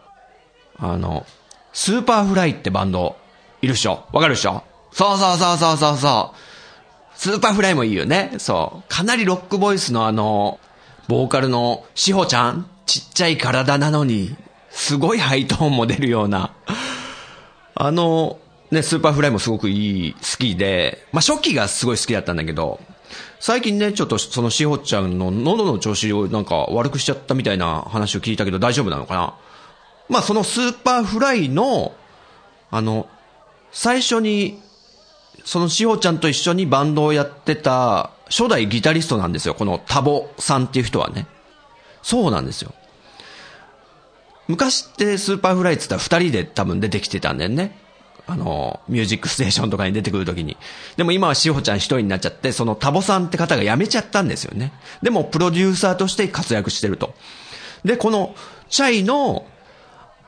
[0.77, 1.25] あの、
[1.73, 3.17] Superfly ってバンド、
[3.61, 7.19] いるっしょわかるっしょそうそうそうそうそうそう。
[7.19, 8.35] Superfly もいいよね。
[8.37, 8.89] そう。
[8.89, 10.61] かなりロックボイスのあの、
[11.09, 14.33] ボーカルの志帆ちゃんちっちゃい体なのに、
[14.75, 16.53] すごいハイトーンも出るような。
[17.75, 18.39] あの、
[18.71, 22.81] ね、 Superfly もすごくいい、好きで、まあ、初期がすごい好きだったんだけど、
[23.39, 29.33] 最近ね、ちょっとその志帆ちゃんの喉の調子をなんか悪くしちゃったみたいな話を聞いたけど大丈夫なのかな？
[30.09, 31.95] まあ、その Superfly の、
[32.69, 33.07] あの、
[33.71, 34.59] 最初に、
[35.45, 39.55] その志帆ちゃんと一緒にバンドをやってた初代ギタリストなんですよ。
[39.55, 41.27] この多保さんっていう人はね。
[42.01, 42.73] そうなんですよ。
[44.47, 47.77] 昔って Superfly って言ったら二人で多分出てきてたんだよね。
[48.27, 50.57] あの、ミュージックステーションとかに出てくるときに。
[50.97, 54.73] でも今は志帆ちゃん一人になっちゃって、その多保さんって方が辞めちゃったんですよね。
[55.03, 57.13] でもプロデューサーとして活躍してると。
[57.83, 58.35] で、この
[58.69, 59.45] chay の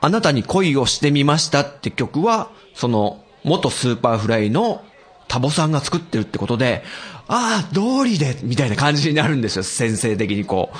[0.00, 4.84] あなたに恋をしてみましたって曲は、その元 Superfly の
[5.26, 6.84] 多保さんが作ってるってことで、
[7.26, 10.76] ああ、道理で、みたいな感じになるんですよ、先生的にこう。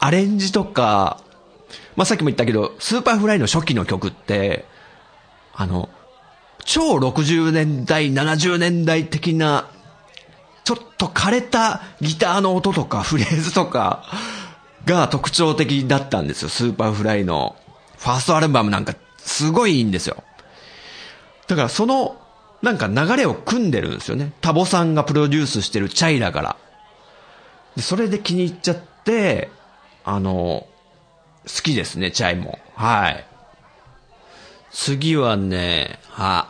[0.00, 1.22] アレンジとか、
[2.00, 4.64] まあ、さっきも言ったけど、 Superfly の初期の曲って、
[5.52, 5.90] あの、
[6.64, 9.68] 超60年代、70年代的な、
[10.64, 14.02] ちょっと枯れたギターの音とかフレーズとか
[14.86, 16.48] が特徴的だったんですよ。
[16.48, 17.54] Superfly の
[17.98, 20.24] ファーストアルバムなんかすごいいいんですよ。
[21.48, 22.16] だからその
[22.62, 24.32] なんか流れを組んでるんですよね。
[24.40, 26.56] タボさんがプロデュースしてるチャイラから。
[27.76, 29.50] でそれで気に入っちゃって、
[30.02, 30.66] あの、
[31.46, 32.58] 好きですね、チャイも。
[32.74, 33.26] はい。
[34.70, 36.48] 次はね、あ、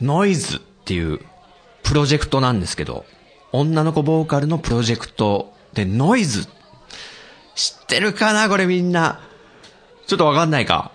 [0.00, 1.20] ノイズっていう
[1.82, 3.04] プロジェクトなんですけど、
[3.52, 6.46] 女の子ボーカルのプロジェクトでノイズ。
[7.54, 9.20] 知ってるかなこれみんな。
[10.06, 10.92] ちょっとわかんないか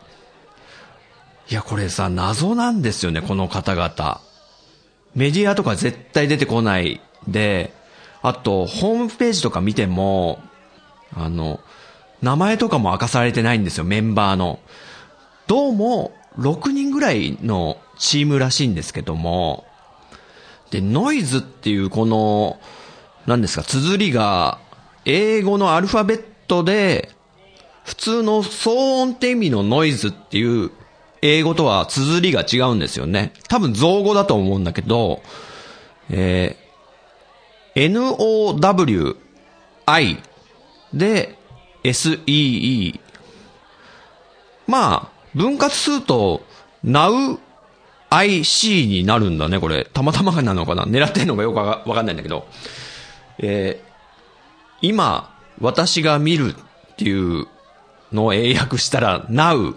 [1.49, 4.21] いや、これさ、謎なんですよね、この方々。
[5.15, 7.73] メディアとか絶対出てこないで、
[8.21, 10.39] あと、ホームページとか見ても、
[11.15, 11.59] あの、
[12.21, 14.59] 名前とかも明かされてないんですよ、メンバーの。
[15.47, 19.65] どうも、6人ぐらいのチームらしいんですけども、
[20.69, 22.59] で、ノイズっていうこの、
[23.25, 24.59] 何ですか、綴りが、
[25.05, 27.09] 英語のアルファベットで、
[27.83, 30.69] 普通の騒音って意味のノイズっていう
[31.23, 33.33] 英語とは綴りが違うんですよね。
[33.47, 35.23] 多分造語だと思うんだけど、
[36.11, 39.17] えー、N-O-W-I
[40.93, 41.40] で
[41.83, 42.99] SEE。
[44.67, 46.43] まあ、分割すると
[46.85, 47.39] Now
[48.09, 49.87] IC になるんだね、これ。
[49.93, 50.83] たまたまなのかな？
[50.83, 52.45] 狙ってんのかよくわかんないんだけど。
[53.37, 53.89] えー、
[54.81, 57.47] 今、私が見るっていう
[58.11, 59.75] のを英訳したら Now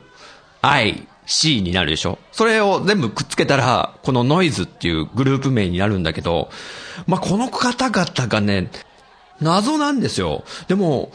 [0.62, 2.18] I C になるでしょ？
[2.32, 6.50] それを全部くっつけたら、このノイズっていうグループ名になるんだけど、
[7.06, 8.70] まあ、この方々がね、
[9.40, 10.44] 謎なんですよ。
[10.68, 11.12] でも、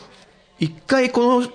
[0.60, 1.48] 一回この、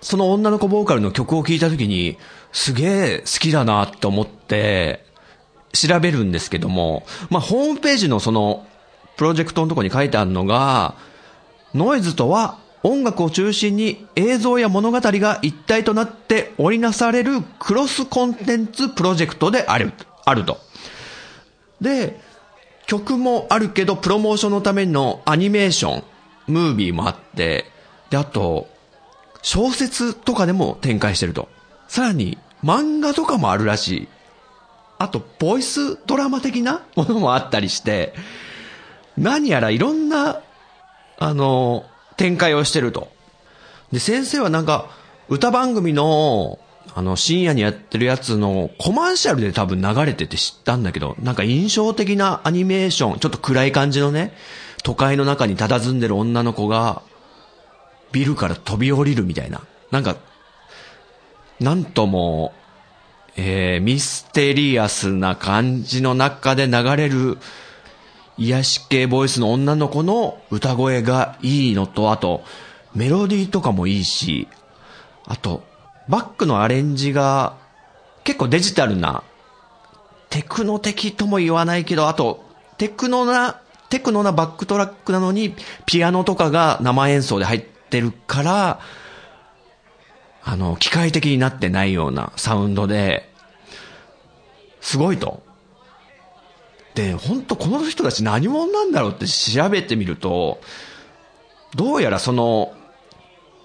[0.00, 2.18] その女の子ボーカルの曲を聴いた時に、
[2.52, 5.04] すげえ好きだなって思って、
[5.72, 8.66] 調べるんですけども、まあ、ホームページのその、
[9.16, 10.94] プロジェクトのとこに書いてあるのが、
[11.74, 19.92] ノイズとは音楽を中心に映像や物語が一体となって織りなされるクロスコンテンツプロジェクトである、
[20.24, 20.58] あると。
[21.80, 22.20] で、
[22.86, 26.04] 曲もあるけど、プロモーションのためのアニメーション、
[26.46, 27.70] ムービーもあって、
[28.14, 28.68] で、あと、
[29.42, 31.48] 小説とかでも展開してると。
[31.88, 34.08] さらに、漫画とかもあるらしい。
[34.98, 38.14] あと、ボイスドラマ的なものもあったりして、
[39.18, 40.42] 何やらいろんな、
[41.18, 43.08] あの、展開をしてると。
[43.90, 44.90] で、先生はなんか、
[45.28, 46.60] 歌番組の、
[46.94, 54.36] あの、深夜にやってるやつのコマーシャルで多分流れてて知ったんだけど、なんか印象的なアニメーション、ちょっと暗い感じのね、
[54.84, 57.02] 都会の中に佇んでる女の子が、
[58.14, 59.60] ビルから飛び降りるみたいな。
[59.90, 60.16] なんか、
[61.58, 62.54] なんとも、
[63.36, 67.38] えー、ミステリアスな感じの中で流れる
[68.38, 72.44] 癒し系ボイスの女の子の歌声がいいのと、あと、
[72.94, 74.46] メロディーとかもいいし、
[75.26, 75.64] あと、
[76.08, 77.56] バックのアレンジが
[78.22, 79.24] 結構デジタルな、
[80.30, 82.44] テクノ的とも言わないけど、あと、
[82.78, 88.80] テクノな、テクノなバックトラックなのに、ピアノとかが生演奏で入ってるから、
[90.42, 93.30] あの、機械的になってないようなサウンドで、
[94.80, 95.42] すごいと。
[96.94, 100.60] で、本当この人たち何者なんだろうって調べてみると、
[101.74, 102.74] どうやらその、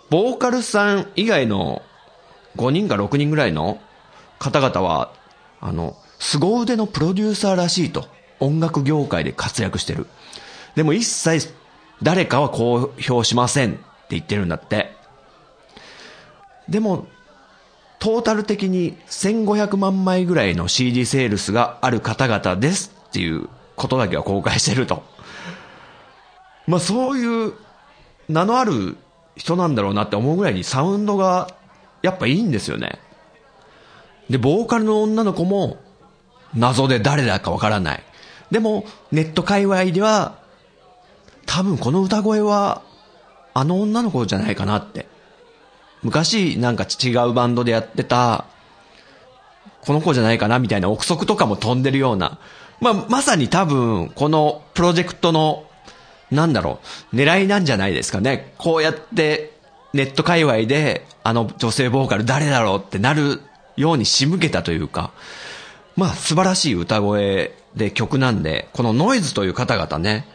[0.10, 1.84] ボーカルさん以外の
[2.56, 3.80] 5人か6人ぐらいの
[4.40, 5.14] 方々は、
[5.62, 8.08] あの、凄腕のプロデューサーらしいと。
[8.40, 10.08] 音楽業界で活躍してる。
[10.76, 11.54] でも一切
[12.02, 14.96] 誰かは公表しませんって言ってるんだって。
[16.68, 17.08] でも、
[18.00, 25.04] トータル的に1500万枚ぐらいの CD セールスがある方々ですっていうことだけは公開してると。
[26.66, 27.54] まあそういう
[28.30, 28.98] 名のある
[29.36, 31.54] 人なんだろうなって思うぐらいにサウンドが
[32.02, 33.00] やっぱいいんですよね。
[34.30, 35.78] で、ボーカルの女の子も
[36.56, 38.04] 謎で誰だかわからない。
[38.50, 40.40] でもネット界隈では
[41.46, 42.82] 多分この歌声は
[43.54, 45.08] あの女の子じゃないかなって
[46.04, 48.46] 昔なんか違うバンドでやってた、
[49.82, 52.40] この子じゃないかなみたいな憶測とかも飛んでるような。
[52.80, 55.66] まあ、まさに多分、このプロジェクトの、
[56.32, 56.80] なんだろ
[57.12, 58.54] う、狙いなんじゃないですかね。
[58.58, 59.58] こうやって、
[59.94, 63.42] ネット界隈で、あの女性ボーカル誰だろうってなる
[63.76, 65.12] ように仕向けたというか、
[65.98, 70.26] まあ、素晴らしい歌声で曲なんで、このノイズという方々ね、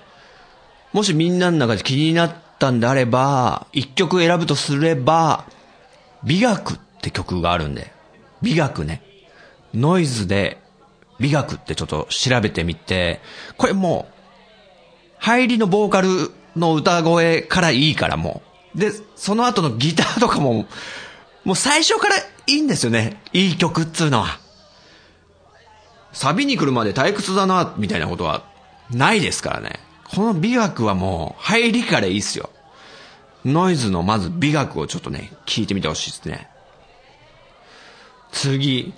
[0.92, 5.44] もしみんなの中で気になったんであれば、一曲選ぶとすれば、
[6.24, 7.92] 美学って曲があるんで、
[8.42, 9.02] 美学ね。
[9.74, 10.58] ノイズで
[11.18, 13.20] 美学ってちょっと調べてみて、
[13.58, 14.14] これもう、
[15.18, 18.42] 入りのボーカルの歌声からいいからも
[18.74, 18.78] う。
[18.78, 20.66] で、その後のギターとかも、
[21.44, 23.20] もう最初からいいんですよね。
[23.32, 24.38] いい曲っつうのは。
[26.12, 28.44] サビに来るまで退屈だな、みたいなことは
[28.90, 29.80] ないですからね。
[30.14, 32.50] この美学はもう入りからいいっすよ。
[33.44, 36.48] ノイズのまず美学をちょっとね、聞いてみてほしいですね。
[38.30, 38.94] 次、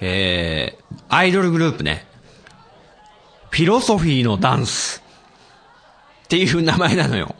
[0.00, 2.06] えー、アイドルグループね。
[3.50, 5.02] フィロソフィーのダンス。
[6.24, 7.34] っていう名前なのよ。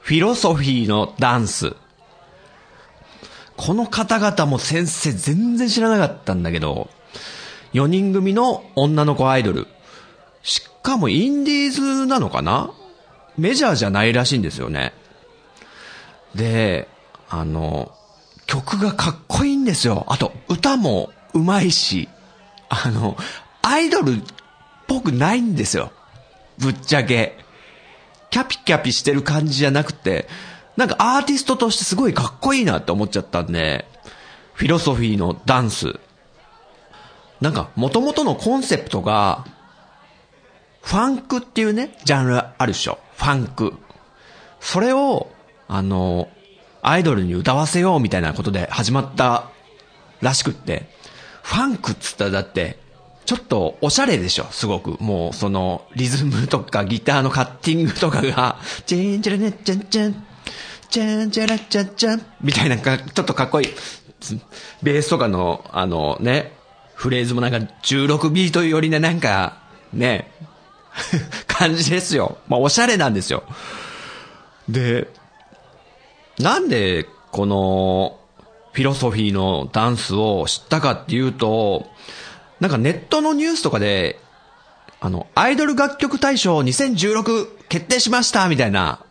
[0.00, 1.76] フィロソフィーのダンス。
[3.58, 6.88] この方々も先生全然知らなかったんだけど、
[7.74, 9.68] 4人組の女の子アイドル。
[10.42, 12.72] しかもインディーズなのかな？
[13.38, 14.92] メジャーじゃないらしいんですよね。
[16.34, 16.88] で、
[17.28, 17.92] あの、
[18.46, 20.04] 曲がかっこいいんですよ。
[20.08, 22.08] あと、歌も上手いし、
[22.68, 23.16] あの、
[23.62, 24.20] アイドルっ
[24.86, 25.92] ぽくないんですよ。
[26.58, 27.38] ぶっちゃけ。
[28.30, 30.26] キャピキャピしてる感じじゃなくて、
[30.76, 33.86] なんかアーティストとしてすごいかっこいいなって思っちゃったんで、
[34.54, 36.00] フィロソフィーのダンス。
[37.40, 39.46] なんか、元々のコンセプトが、
[40.82, 42.98] ファンクっていうね、ジャンルあるでしょ。
[43.16, 43.74] ファンク。
[44.60, 45.30] それを、
[45.68, 46.28] あの、
[46.82, 49.50] アイドルに歌わせようみたいなことで始まった
[50.20, 50.88] らしくって、
[51.42, 52.78] ファンクっつったらだって、
[53.24, 54.96] ちょっとおしゃれでしょ、すごく。
[55.00, 60.26] もう、その、リズムとかギターのカッティングとかが、 チェンチャラネッチャンチャン、
[60.90, 63.68] チャンチャラチャンチャン、みたいなか、ちょっとかっこいい。
[64.82, 66.52] ベースとかの、あのね、
[66.94, 69.58] フレーズもなんか16ビートよりね、なんか、
[69.92, 70.32] ね、
[71.46, 72.38] 感じですよ。
[72.48, 73.44] まあ、おしゃれなんですよ。
[74.68, 75.08] で、
[76.38, 78.18] なんで、この、
[78.72, 81.86] フィロソフィーのダンスを知ったかっていうと、
[82.60, 84.18] なんかネットのニュースとかで、
[85.00, 89.04] あの、アイドル楽曲大賞2016決定しましたみたいな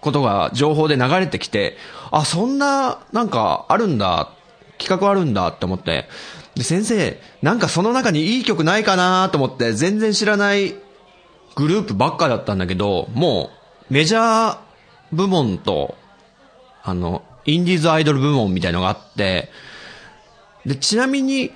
[0.00, 1.76] ことが情報で流れてきて、
[2.10, 4.30] あ、そんな、なんかあるんだ、
[4.78, 6.08] 企画あるんだって思って、
[6.54, 10.74] で、先生、なんかその中にいい曲ないかなと思って、全然知らない
[11.54, 13.50] グループばっかだったんだけど、も
[13.90, 14.58] う、メジャー
[15.12, 15.96] 部門と、
[16.82, 19.50] あの、インディーズアイドル部門みたいのがあって、
[20.64, 21.52] で、ちなみに、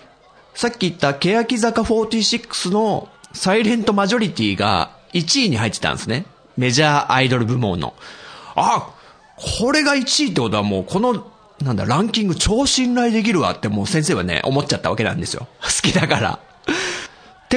[0.55, 6.27] さっき言った欅坂46のサイレントマジョリティが1位に入ってたんですね。
[6.57, 7.95] メジャーアイドル部門の。
[8.55, 8.95] あ、
[9.37, 11.31] これが1位ってことはもうこの、
[11.63, 15.47] なんだ、ランキング超信頼できるわってもう先生はね、思っちゃったわけなんですよ。
[15.63, 16.41] 好きだから。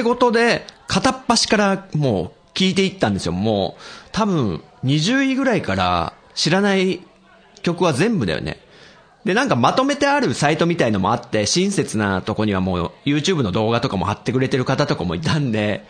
[0.00, 3.32] ってことで、片っ端からもう聞いていったんですよ。
[3.32, 7.02] もう、多分、20位ぐらいから知らない
[7.62, 8.58] 曲は全部だよね。
[9.24, 15.84] で、なんかまとめてあるサイトみたいのもあって、親切なとこにはもう YouTube の動画とかも貼ってくれてる方とかもいたんで、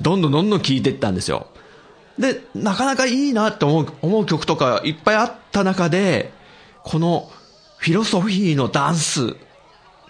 [0.00, 1.48] どんどんどんどん聴いてったんですよ。
[2.16, 6.32] で、なかなかいいなって思う、思う曲とかいっぱいあった中で、
[6.84, 7.28] この
[7.78, 9.34] フィロソフィーのダンス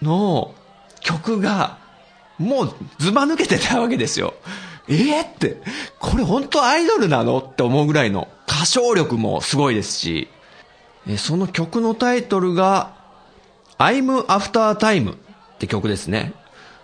[0.03, 0.53] の
[0.99, 1.80] 曲が、
[2.41, 4.33] もうズバ抜けてたわけですよ。
[4.87, 5.57] えー、って、
[5.99, 8.27] これ本当アイドルなのって思うぐらいの。
[8.47, 10.27] 歌唱力もすごいですし、
[11.17, 12.93] その曲のタイトルが、
[13.77, 15.17] I'm After Time っ
[15.57, 16.33] て曲ですね。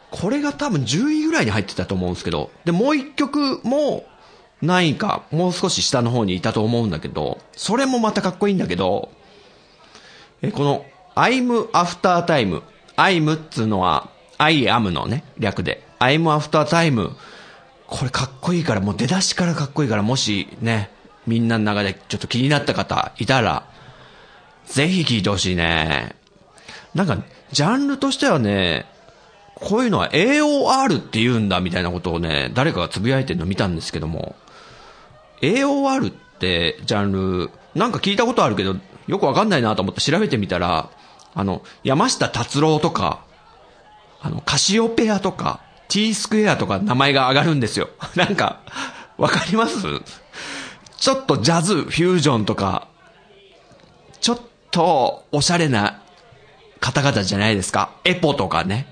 [0.10, 4.06] これが多分10位ぐらいに入ってたと思うんですけど、で、もう一曲も
[4.62, 9.12] 何位か、もう少し下の方にいたと思うんだけど、それもまたかっこいいんだけど、
[10.42, 10.86] えこの
[11.16, 12.62] I'm After Time、
[12.96, 17.12] I'm っつうのは I am のね、略で、I'm After Time、
[17.88, 20.92] これかっこいいから、もう出だしからかっこいいから、もしね、
[21.26, 23.64] みんなの中でちょっと気になった方いたら、
[24.66, 26.16] ぜひ聴いてほしいね。
[26.94, 27.18] なんか、
[27.52, 28.86] ジャンルとしてはね、
[29.56, 34.36] こういうのは AOR って言うんだみたいなことをね、誰かがつぶやいてるの見たんですけども、
[35.42, 38.76] AOR ってジャンル、なんか聞いたことあるけど、
[39.08, 40.90] よくわかんないなと思って調べてみたら、
[41.34, 43.22] あの、山下達郎とか、
[44.22, 47.90] あの、カシオペアとか、T スクエアとか名前が上がるんですよ。
[48.16, 48.62] なんか、
[49.18, 49.78] わかります？
[50.98, 52.88] ちょっとジャズ、フュージョンとか、
[54.20, 54.40] ちょっ
[54.72, 56.02] とおしゃれな
[56.80, 57.92] 方々じゃないですか？
[58.04, 58.88] エポとかね。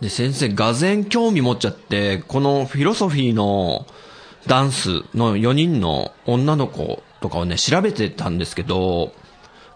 [0.00, 3.86] で、先生、がぜん興味持っちゃって、このフィロソフィーの
[4.46, 9.12] ダンスの4人の女の子とかをね、調べてたんですけど、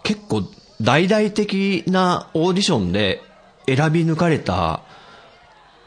[0.02, 0.42] 結構
[0.80, 3.22] 大々的なオーディションで
[3.76, 4.82] 選び抜かれた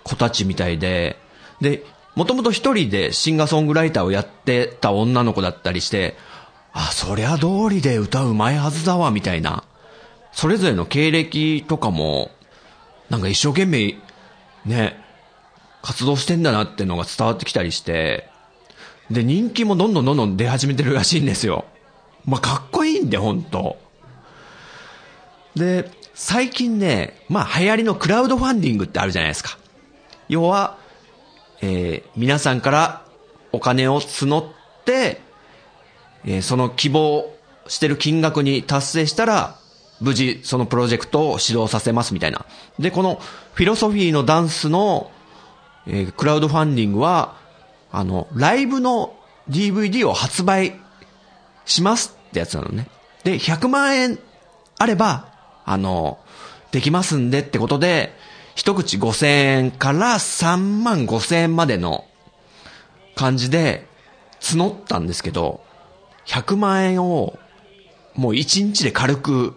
[0.03, 1.17] 子たちみたいで、
[1.61, 1.83] で、
[2.15, 6.15] もともと一人でシンガーソングライターをやってた女の子だったりして、
[6.73, 9.63] あ、そりゃ通りで歌うまいはずだわ、みたいな。
[10.31, 12.31] それぞれの経歴とかも、
[13.09, 13.97] なんか一生懸命、
[14.65, 14.97] ね、
[15.81, 18.29] 活動してんだなってのが伝わってきたりして、
[19.09, 21.65] で、人気もどんどんどんどん出始めてるらしいんですよ。
[22.25, 23.77] まあ、かっこいいんで、ほんと。
[25.55, 25.91] で、
[26.23, 29.57] 最近ね、まあ、流行りのクラウドファンディングってあるじゃないですか。
[30.29, 30.77] 要は、
[31.63, 33.05] えー、皆さんから
[33.51, 34.53] お金を募っ
[34.85, 35.19] て、
[36.23, 37.35] えー、その希望
[37.67, 39.57] してる金額に達成したら、
[39.99, 42.45] 無事そのプロジェクトを始動させますみたいな。
[42.77, 43.19] で、この
[43.55, 45.09] フィロソフィーのダンスの、
[45.87, 47.35] えー、クラウドファンディングは、
[47.91, 49.15] あの、ライブの
[49.49, 50.79] DVD を発売
[51.65, 52.87] しますってやつなのね。
[53.23, 54.19] で、100万円
[54.77, 55.30] あれば、
[55.65, 56.19] あの、
[56.71, 58.13] できますんでってことで、
[58.55, 62.05] 一口5000円から3万5000円までの
[63.15, 63.85] 感じで
[64.39, 65.63] 募ったんですけど、
[66.25, 67.37] 100万円を
[68.13, 69.55] もう1日で軽く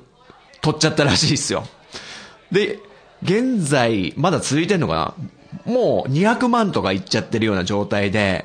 [0.60, 1.66] 取っちゃったらしいですよ。
[2.50, 2.78] で、
[3.22, 5.14] 現在、まだ続いてんのか
[5.66, 5.72] な？
[5.72, 8.44] もう200万とかいっちゃってるような状態で、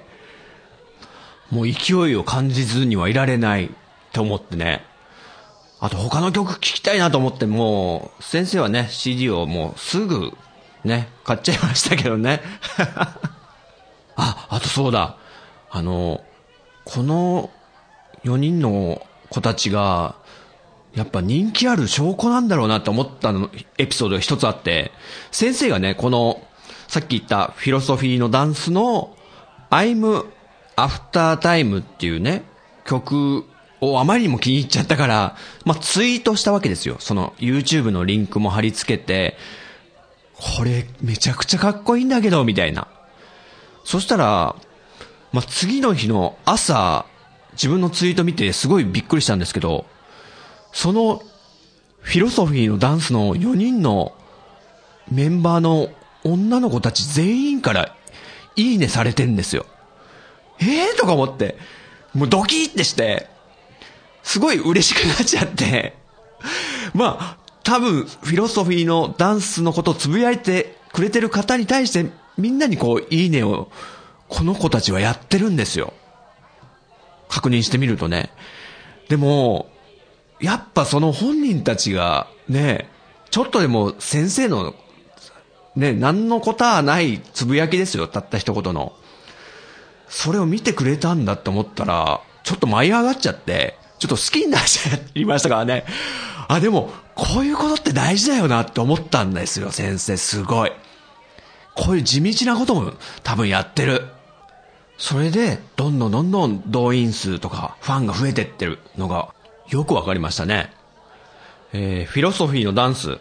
[1.51, 3.70] もう勢いを感じずにはいられないっ
[4.12, 4.86] て思ってね。
[5.82, 10.34] あと他の曲聴きたいなと思っても、先生はね、CD をもうすぐ
[10.84, 12.42] ね、買っちゃいましたけどね。
[14.16, 15.18] あ、あとそうだ。
[15.72, 16.22] あの、
[16.86, 17.50] この
[18.24, 20.16] 4人の子たちが、
[20.96, 24.92] やっぱ人気ある証拠なんだろうなって思ったの、エピソードが一つあって、
[25.32, 26.42] 先生がね、この、
[26.88, 29.16] さっき言ったフィロソフィーのダンスの
[29.70, 30.26] I'm
[30.76, 32.44] After Time っていうね、
[32.86, 33.46] 曲
[33.82, 36.98] をあまりにも気に入っちゃったから、まあ、ツイートしたわけですよ。
[37.00, 39.38] その YouTube のリンクも貼り付けて、
[40.34, 42.88] これめちゃくちゃかっこいいんだけど、みたいな。
[43.84, 44.56] そしたら、
[45.32, 47.06] まあ、次の日の朝、
[47.54, 49.86] 自分のツイート見てすごいびっくりしたんですけど、
[50.72, 51.22] その
[52.02, 54.14] フィロソフィーのダンスの4人の
[55.12, 55.90] メンバーの
[56.24, 57.96] 女の子たち全員から
[58.56, 59.66] いいねされてんですよ。
[60.62, 61.58] ええー、とか思って、
[62.14, 63.30] もうドキッてして、
[64.30, 65.96] すごい嬉しくなっちゃって、
[66.94, 73.72] まあ、多分、フィロソフィーのダンスのことをつぶやいてくれてる方に対して、みんなにこう、いいねを、
[74.28, 75.94] この子たちはやってるんですよ。
[77.28, 78.30] 確認してみるとね。
[79.08, 79.72] でも、
[80.40, 82.88] やっぱその本人たちが、ね、
[83.32, 84.76] ちょっとでも先生の、
[85.76, 88.94] ね、何のことはないつぶやきですよ、たった一言の。
[90.08, 95.86] それを見てくれたんだって思ったら、ちょっと舞い上がっちゃって、ちょっと好きになっちゃいましたからね。
[96.47, 100.72] あ、でも、こういうことって大事だよなって思ったんですよ、先生、すごい。
[101.76, 102.93] こういう地道なことも
[103.24, 104.06] 多分やってる。
[104.97, 109.30] それで、どんどんどんどん動員数とかファンが増えてってるのが
[109.70, 110.74] よくわかりましたね。
[111.72, 113.18] えー、フィロソフィーのダンス。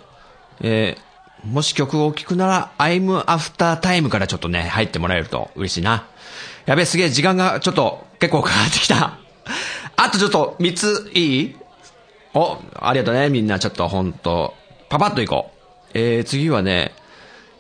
[0.61, 6.07] えー、もし曲を聴くなら、I'm After Time からちょっとね、入ってもらえると嬉しいな。
[6.66, 9.18] やべ、すげえ、時間がちょっと結構かかってきた。
[10.01, 11.57] あとちょっと3ついい？
[12.33, 13.59] お、ありがとうね、みんな。
[13.59, 14.55] ちょっとほんと、
[14.89, 15.91] パパッといこう。
[15.93, 16.93] えー、次はね、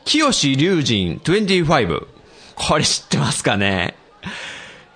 [0.04, 2.06] 清志龍神25。
[2.54, 3.96] これ知ってますかね？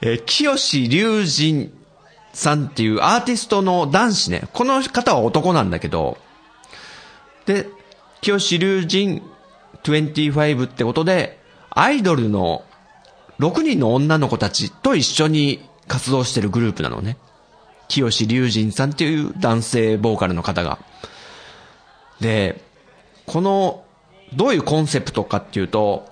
[0.02, 1.72] えー、清志龍神
[2.32, 4.44] さんっていうアーティストの男子ね。
[4.52, 6.18] この方は男なんだけど、
[7.46, 7.66] で、
[8.20, 9.20] 清志龍神
[9.82, 11.40] 25ってことで、
[11.70, 12.64] アイドルの
[13.40, 17.16] 6人の女の子たちと一緒に活動してるグループなのね。
[17.92, 20.78] 清志龍神さんっていう男性ボーカルの方が。
[22.20, 22.64] で、
[23.26, 23.84] この、
[24.34, 26.08] どういうコンセプトかっていうと、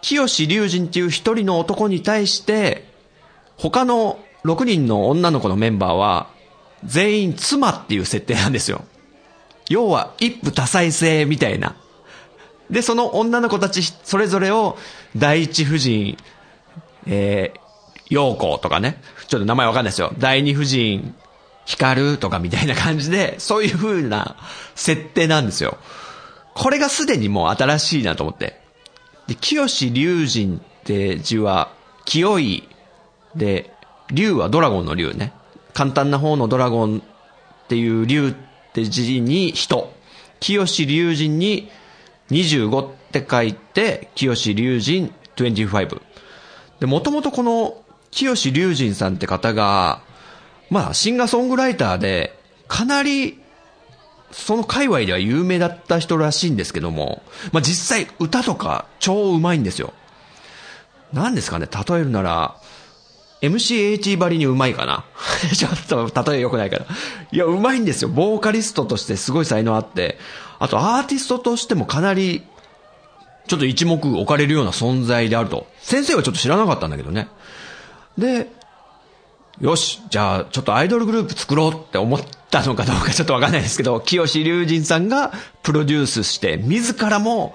[0.00, 2.88] 清志龍神っていう一人の男に対して、
[3.58, 6.28] 他の6人の女の子のメンバーは、
[6.82, 8.82] 全員妻っていう設定なんですよ。
[9.68, 11.76] 要は、一夫多妻制みたいな。
[12.70, 14.78] で、その女の子たちそれぞれを、
[15.14, 16.16] 第一夫人、
[17.06, 17.60] えー、
[18.08, 19.02] 陽子とかね。
[19.28, 20.12] ちょっと名前わかんないですよ。
[20.18, 21.14] 第二夫人、
[21.64, 24.36] 光とかみたいな感じで、そういう風な
[24.74, 25.78] 設定なんですよ。
[26.54, 28.60] これがすでにもう新しいなと思って。
[29.26, 31.72] で、清志龍神って字は、
[32.04, 32.68] 清い
[33.34, 33.72] で、
[34.10, 35.32] 竜はドラゴンの竜ね。
[35.74, 39.92] 簡単な方のドラゴンっていう竜って字に人。
[40.38, 41.70] 清志龍神に
[42.30, 46.00] 25って書いて、清志龍神25。
[46.80, 47.82] で、もともとこの
[48.16, 50.00] 清志龍神さんって方が、
[50.70, 52.36] まあ、シンガーソングライターで、
[52.66, 53.38] かなり、
[54.32, 59.92] その界隈では有名だった人らしいんですけども、まあ実際歌とか超うまいんですよ。
[61.12, 62.56] 何ですかね、例えるなら、
[63.42, 65.04] MCH ばりにうまいかな。
[65.54, 66.86] ちょっと例え良くないから。
[67.30, 68.08] いや、うまいんですよ。
[68.08, 70.18] ボーカリストとしてすごい才能あって、
[70.58, 72.42] あとアーティストとしてもかなり、
[73.46, 75.66] ちょっと一目置かれるような存在であると。
[75.80, 77.28] 先生はちょっと知らなかったんだけどね。
[78.18, 78.48] で、
[79.60, 87.54] よし、じゃあ、ちょっとアイドルグループ作ろうって思ったのかどうかちょっとわかんないですけど、清志隆人さんがプロデュースして、自らも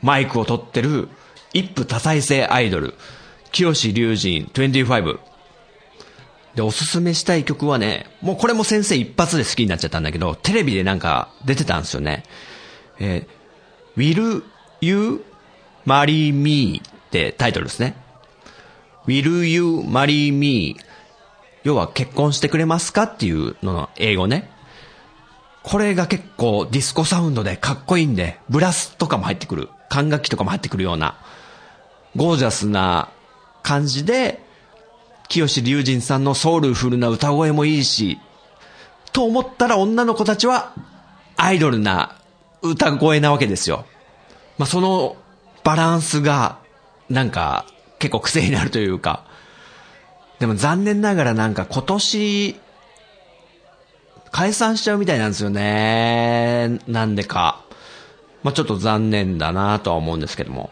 [0.00, 1.08] マイクを取ってる
[1.52, 2.94] 一夫多妻制アイドル、
[3.52, 5.18] 清志隆人25。
[6.54, 12.24] で、おすすめしたい曲はね、もうこれも先生一発で好きになっちゃったんだけど、テレビでなんか出てたんですよね。
[12.98, 14.42] えー、Will
[14.80, 15.24] You
[15.86, 17.94] Marry Me ってタイトルですね。
[19.06, 20.76] Will you marry me?
[21.62, 24.50] 要は結婚してくれますかっていうのの英語ね。
[25.62, 29.68] これが結構ディスコサウンドでかっこいいんで、ブラスとかも入ってくる。
[29.88, 31.18] 管楽器とかも入ってくるような、
[32.16, 33.10] ゴージャスな
[33.62, 34.42] 感じで、
[35.28, 38.18] 清志隆人さんのソウルフルな歌声もいいし、
[39.12, 40.72] と思ったら女の子たちは
[41.36, 42.16] アイドルな
[42.62, 43.84] 歌声なわけですよ。
[44.58, 45.16] まあ、その
[45.64, 46.58] バランスが、
[47.08, 47.66] なんか、
[48.00, 49.24] 結構癖になるというか。
[50.40, 52.56] でも残念ながらなんか今年、
[54.32, 56.80] 解散しちゃうみたいなんですよね。
[56.88, 57.62] なんでか。
[58.42, 60.70] まあ、ちょっと残念だなとは思うんですけども。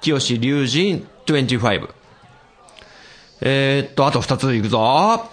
[0.00, 1.90] 清志龍神25。
[3.42, 5.28] えー、っと、あと二ついくぞ。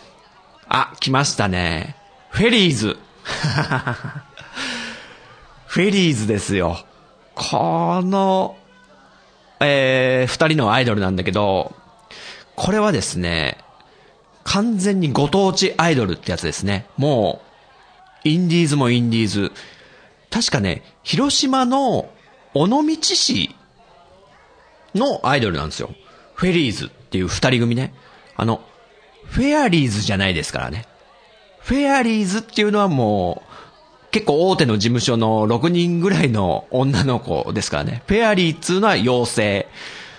[0.67, 1.95] あ、来ましたね。
[2.29, 2.97] フェリーズ。
[5.67, 6.83] フェリーズですよ。
[7.35, 8.57] この、
[9.61, 11.73] えー、二人のアイドルなんだけど、
[12.55, 13.57] これはですね、
[14.43, 16.87] 完全にご当地アイドルってやつですね。
[16.97, 17.41] も
[18.25, 19.51] う、インディーズもインディーズ。
[20.29, 22.09] 確かね、広島の
[22.53, 23.55] 尾道市
[24.95, 25.91] のアイドルなんですよ。
[26.33, 27.93] フェリーズっていう二人組ね。
[28.35, 28.61] あの、
[29.25, 30.85] フェアリーズじゃないですからね。
[31.59, 33.50] フェアリーズっていうのはもう、
[34.11, 38.03] 結構大手の事務所の6人ぐらいの女の子ですからね。
[38.07, 39.67] フェアリーっつうのは妖精。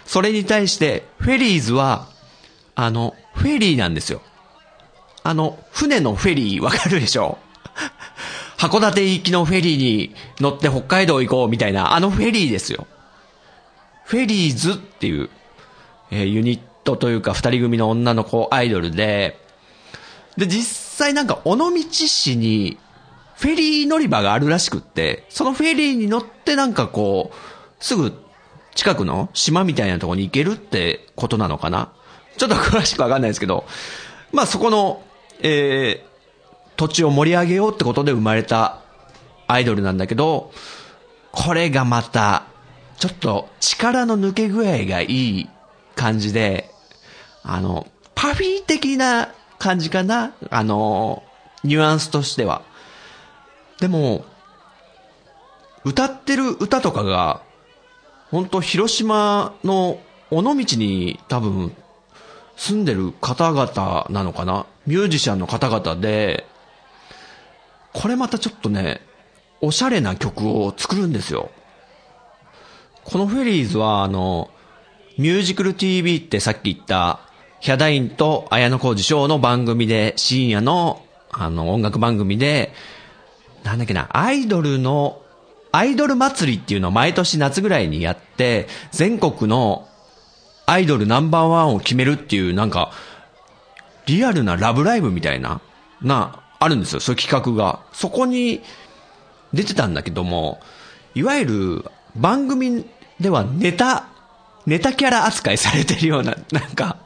[0.07, 2.09] それに対して、フェリーズは、
[2.75, 4.23] あの、フェリーなんですよ。
[5.23, 7.39] あの、船のフェリーわかるでしょ？
[8.59, 12.87] 函館行きのフェリーに乗って北海道行こうみたいな、あのフェリーですよ。
[14.05, 15.31] フェリーズっていう、
[16.11, 19.39] えー、ユニットというか二人組の女の子アイドルで、
[20.37, 20.65] で、実
[20.99, 22.79] 際なんか尾道市に
[23.43, 28.13] フェリー乗り場があるらしくって、そのフェリーに乗ってなんかこう、すぐ
[28.77, 31.91] 近くの島みたいなとこに行けるってことなのかな？
[32.37, 33.65] ちょっと詳しくわかんないですけど、
[34.31, 35.03] まあそこの、
[35.41, 38.81] えー、土地を盛り上げようってことで生まれた
[39.49, 40.53] アイドルなんだけど、
[41.33, 42.45] これがまた、
[42.97, 45.49] ちょっと力の抜け具合がいい
[45.97, 46.71] 感じで、
[47.43, 50.33] あの、パフィー的な感じかな？
[50.49, 51.25] あの、
[51.65, 52.71] ニュアンスとしては。
[53.83, 54.25] でも、
[55.85, 57.43] 歌ってる歌とかが、
[58.31, 59.99] 本当広島の
[60.31, 61.75] 尾道に多分
[62.57, 64.67] 住んでる方々なのかな？
[64.87, 66.47] ミュージシャンの方々で、
[67.93, 69.01] これまたちょっとね、
[69.61, 71.51] おしゃれな曲を作るんですよ。
[73.03, 74.49] このフェリーズは、あの、
[75.19, 77.19] ミュージクル TV ってさっき言った、
[77.59, 82.73] ヒャダインと綾小路翔の番組で、深夜の、あの、音楽番組で、
[83.65, 85.21] なんだっけな、アイドルの、
[85.71, 89.89] アイドル祭りっていうのを毎年夏ぐらいにやって、全国の
[90.67, 92.93] アイドルナンバーワンを決めるっていう、なんか、
[94.07, 95.61] リアルなラブライブみたいな、
[96.03, 97.81] な、あるんですよ、そういう企画が。
[97.93, 98.63] そこに
[99.53, 100.61] 出てたんだけども、
[101.15, 101.85] いわゆる
[102.17, 102.85] 番組
[103.21, 104.09] ではネタ、
[104.67, 106.99] ネタキャラ扱いされてるような、なんか、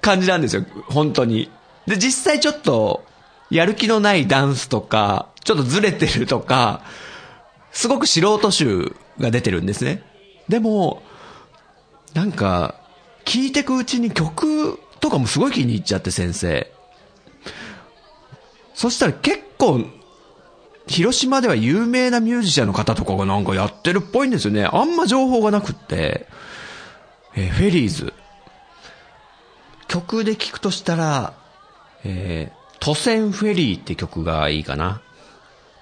[0.00, 1.50] 感じなんですよ、本当に。
[1.86, 3.04] で、実際ちょっと、
[3.50, 6.82] やる気のないダンスとか、ちょっとずれてるとか、
[7.72, 10.02] すごく素人集が出てるんですね。
[10.48, 11.02] でも、
[12.14, 12.76] なんか、
[13.24, 16.70] 聞いてくうちに曲とかもすごい気に入っちゃって先生。
[18.74, 19.84] そしたら結構、
[20.86, 24.64] 広島では有名なミュージシャンの方とかがなんかやってるっぽいんですよね。
[24.64, 26.26] あんま情報がなくって。
[27.36, 28.12] えー、フェリーズ。
[29.86, 31.34] 曲で聞くとしたら、
[32.04, 35.02] えー、都船フェリーって曲がいいかな。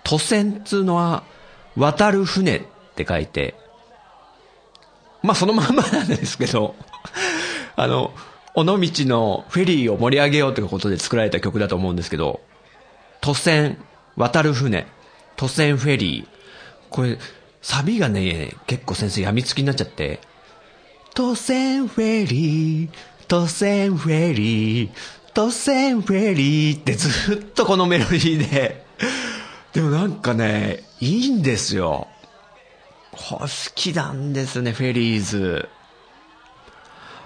[0.04, 1.22] 都船っつうのは、
[1.76, 2.62] 渡る船っ
[2.96, 3.54] て書いて、
[5.22, 6.74] まあそのまんまなんですけど、
[7.76, 8.12] あの、
[8.54, 12.40] 尾道のフェリーを盛り上げようということで作られた曲だと思うんですけど、
[13.20, 13.78] 都船、
[14.16, 14.86] 渡る船、
[15.36, 16.26] 都船フェリー。
[16.90, 17.18] これ、
[17.62, 20.20] サビがね、結構先生病みつきになっちゃって、
[21.14, 22.90] 都船フェリー、
[23.28, 24.90] 都船フェリー、
[25.38, 28.84] 都船フェリーってずっとこのメロディーで、
[29.72, 32.08] でもなんかね、いいんですよ。
[33.12, 35.68] 好きなんですね、フェリーズ。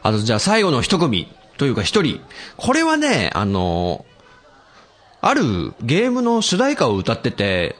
[0.03, 2.21] あと、じゃあ最後の一組というか一人。
[2.59, 4.05] これはね、あの、
[5.23, 7.77] あるゲームの主題歌を歌ってて、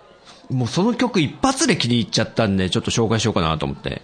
[0.49, 4.01] もうその曲一発で気に入っちゃったんで、ちょっと紹介しようかなと思って。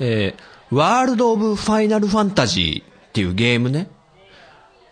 [0.00, 3.88] えー、ワールド・オブ・ファイナル・ファンタジーっていうゲームね。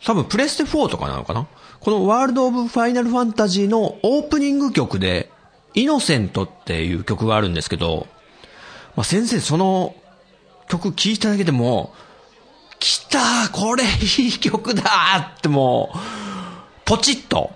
[0.05, 1.47] 多分プレステ4とかなのかな？
[1.81, 5.31] このワールド・オブ・ファイナル・ファンタジーのオープニング曲で、
[5.75, 8.07] イノセントっていう曲があるんですけど、
[8.97, 9.95] まあ、先生その
[10.69, 11.93] 曲聴いただけでも、
[12.79, 14.83] 来たこれいい曲だ
[15.37, 15.99] ってもう、
[16.85, 17.51] ポチッと。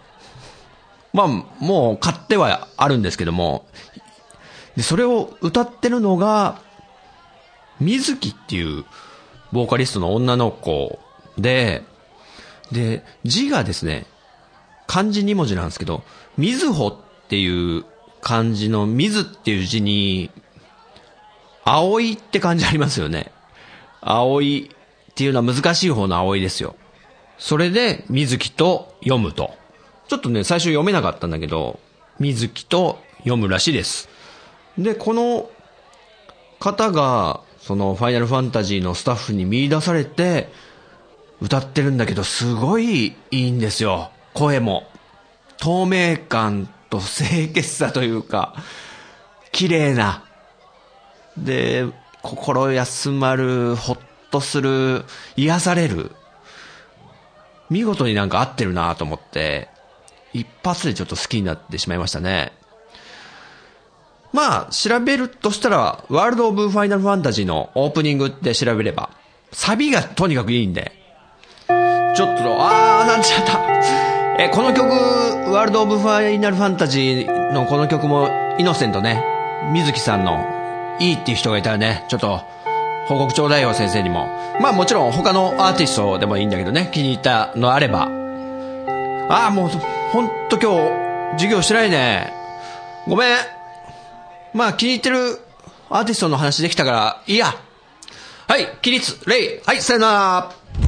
[1.12, 3.66] まあ、もう買ってはあるんですけども、
[4.76, 6.60] で、それを歌ってるのが、
[7.80, 8.84] 水木っていう、
[9.52, 10.98] ボーカリストの女の子
[11.38, 11.82] で、
[12.72, 14.06] で、字がですね、
[14.86, 16.02] 漢字2文字なんですけど、
[16.36, 16.96] みずほっ
[17.28, 17.84] ていう
[18.20, 20.30] 漢字の水っていう字に、
[21.64, 23.30] 葵って感じありますよね。
[24.00, 24.70] 葵
[25.10, 26.76] っていうのは難しい方の葵ですよ。
[27.38, 29.54] それで、水木と読むと。
[30.08, 31.78] ちょっとね、最初読めなかったんだけど、
[32.18, 34.08] 水木と読むらしいです。
[34.78, 35.50] で、この
[36.58, 40.48] 方が、そのファイナルファンタジーのスタッフに見出されて、
[41.40, 44.10] 歌ってるんだけど、すごいいいんですよ。
[44.34, 44.88] 声も。
[45.58, 48.54] 透明感と清潔さというか、
[49.52, 50.24] 綺麗な
[51.44, 51.86] で、
[52.22, 53.98] 心休まる、ほっ
[54.30, 55.04] とする、
[55.36, 56.12] 癒される。
[57.70, 59.68] 見事になんか合ってるなと思って、
[60.32, 62.52] 一発でちょっと好きになってしまいましたね。
[64.32, 69.10] まあ、調べるとしたら、ワールド・オブ・ファイナル・ファンタジーのオープニングって調べれば、
[69.52, 70.92] サビがとにかくいいんで、
[72.18, 74.42] ちょっと、あー、なんちゃった。
[74.42, 79.24] え、この曲、ワールド・オブ・ファイナル・ファンタジーのこの曲も、イノセントね、
[79.72, 80.44] 水木さんの
[80.98, 82.40] いいっていう人がいたらね、ちょっと、
[83.06, 84.26] 報告ちょうだいよ、先生にも。
[84.60, 88.08] まあもちろん他のアーティストでもいいんだけどね、気に入ったのあれば。
[89.28, 89.68] ああ、もう、
[90.10, 92.32] ほんと今日、授業してないね。
[93.06, 93.36] ごめん。
[94.54, 95.38] まあ気に入ってる
[95.88, 97.54] アーティストの話できたから、いいや。
[98.48, 100.87] はい、起立、レイ、はい、さよなら。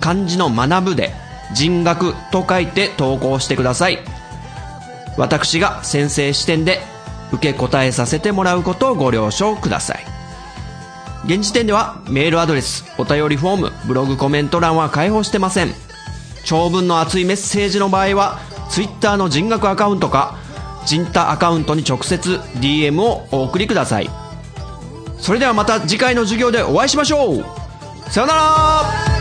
[0.00, 1.12] 漢字の学ぶで
[1.54, 3.98] 人学と書いて投稿してください。
[5.16, 6.80] 私が先生視点で
[7.32, 10.04] 受け答えさせてもらうことをご了承ください。
[11.24, 15.74] 現時点ではメールアドレス、お便りフォーム、ブログコメント欄は開放してません。
[16.44, 18.38] 長文の熱いメッセージの場合は、
[18.70, 20.36] Twitter の人学アカウントか、
[20.84, 24.26] 人タアカウントに直接 DM をお送りください。
[25.18, 27.44] それではまた次回の授業でお会いしましょう
[28.10, 29.15] さよなら